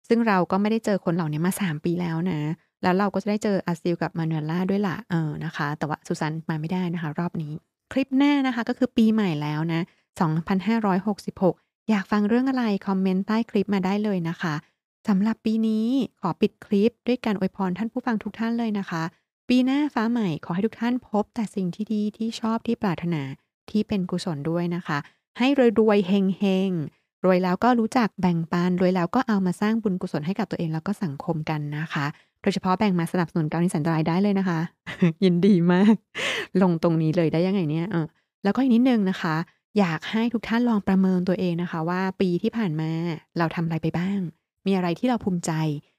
[0.08, 2.39] ซึ่งเราก็ไม่ได้เจอคนเหล่านี้มา 3 ปีแล้วนะ
[2.84, 7.54] แล้วเราก็จะได้เจออาซิลกับมานูเอล่าด้วยละเออนะคะ แต่ว่าสุสันมาไม่ได้นะคะ รอบนี้
[7.92, 9.82] คลิปหน้านะคะก็คือปีใหม่แล้วนะ
[11.06, 14.54] 2566 อยากฟังเรื่องอะไร คอมเมนต์ใต้คลิปมาได้เลยนะคะ
[15.08, 15.88] สำหรับปีนี้
[16.22, 19.04] ขอปิดคลิปด้วยการอวยพรท่านผู้ฟังทุกท่านเลยนะคะ
[19.50, 23.22] ปีหน้าฟ้าใหม่ขอให้ทุกท่านพบแต่สิ่งที่ดีที่ชอบที่ปรารถนา
[23.70, 24.98] ที่เป็นกุศลด้วยนะคะ
[25.38, 25.48] ให้
[25.80, 32.06] รวยๆเฮงๆรวยแล้วก็รู้จักแบ่งปันรวยแล้วก็เอามาสร้างบุญกุศลให้กับตัวเองแล้วก็สังคมกันนะคะ
[32.42, 34.60] โดยเฉพาะแบ่งมาสนับสนุนการนิสันตรายได้เลยนะคะ
[35.24, 35.96] ยินดีมาก
[36.62, 38.06] ลงตรงนี้เลยได้ยังไงเนี่ยเออ
[38.44, 39.36] แล้วก็อีกนิดนึงนะคะ
[39.80, 42.90] อยากให้ทุกท่านลองประเมินตัวเองนะคะ ว่าปีที่ผ่านมา
[43.38, 44.20] เราทำอะไรไปบ้าง
[44.66, 45.52] มีอะไรที่เราภูมิใจ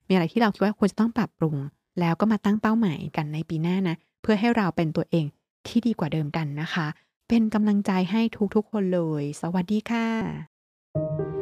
[0.09, 1.57] มีอะไรที่เราคิดว่าควรจะต้องปรับปรุง
[2.01, 5.27] แล้วก็มาตั้งเป้าหมายกันในปีหน้านะ เพื่อให้เราเป็นตัวเอง
[5.67, 6.87] ที่ดีกว่าเดิมกันนะคะ
[7.29, 8.21] เป็นกำลังใจให้
[8.55, 11.40] ทุกๆคนเลย สวัสดีค่ะ